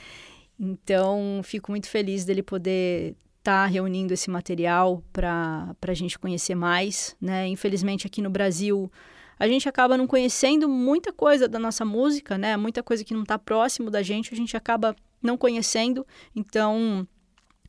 [0.61, 3.17] Então, fico muito feliz dele poder
[3.49, 7.49] estar tá reunindo esse material para a gente conhecer mais, né?
[7.49, 8.93] Infelizmente, aqui no Brasil
[9.39, 12.57] a gente acaba não conhecendo muita coisa da nossa música, né?
[12.57, 16.05] Muita coisa que não está próximo da gente, a gente acaba não conhecendo.
[16.35, 17.07] Então,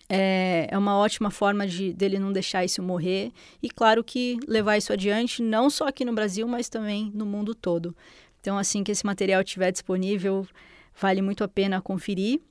[0.09, 3.31] é, é uma ótima forma de dele não deixar isso morrer.
[3.61, 7.53] E claro que levar isso adiante, não só aqui no Brasil, mas também no mundo
[7.53, 7.95] todo.
[8.41, 10.45] Então, assim que esse material estiver disponível,
[10.99, 12.41] vale muito a pena conferir.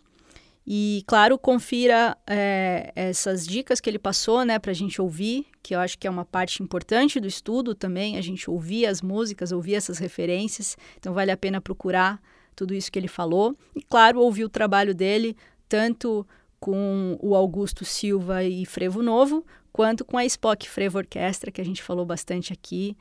[0.70, 5.74] E, claro, confira é, essas dicas que ele passou, né, para a gente ouvir, que
[5.74, 9.50] eu acho que é uma parte importante do estudo também, a gente ouvir as músicas,
[9.50, 10.76] ouvir essas referências.
[10.98, 12.20] Então, vale a pena procurar
[12.54, 13.56] tudo isso que ele falou.
[13.74, 15.34] E, claro, ouvir o trabalho dele,
[15.66, 16.26] tanto
[16.60, 21.64] com o Augusto Silva e Frevo Novo, quanto com a Spock Frevo Orquestra, que a
[21.64, 22.94] gente falou bastante aqui.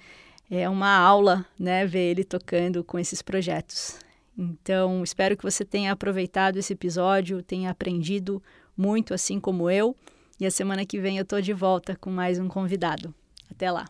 [0.50, 4.00] É uma aula, né, ver ele tocando com esses projetos.
[4.38, 8.42] Então, espero que você tenha aproveitado esse episódio, tenha aprendido
[8.78, 9.96] muito, assim como eu.
[10.40, 13.14] E a semana que vem eu estou de volta com mais um convidado.
[13.50, 13.88] Até lá!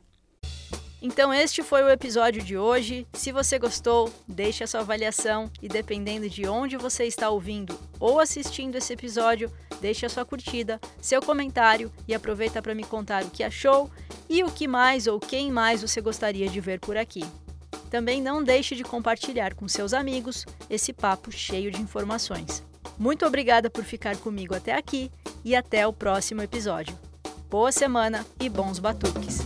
[0.99, 3.05] Então este foi o episódio de hoje.
[3.13, 8.19] Se você gostou, deixe a sua avaliação e dependendo de onde você está ouvindo ou
[8.19, 13.29] assistindo esse episódio, deixe a sua curtida, seu comentário e aproveita para me contar o
[13.29, 13.91] que achou
[14.27, 17.23] e o que mais ou quem mais você gostaria de ver por aqui.
[17.89, 22.63] Também não deixe de compartilhar com seus amigos esse papo cheio de informações.
[22.97, 25.11] Muito obrigada por ficar comigo até aqui
[25.43, 26.97] e até o próximo episódio.
[27.49, 29.39] Boa semana e bons batuques!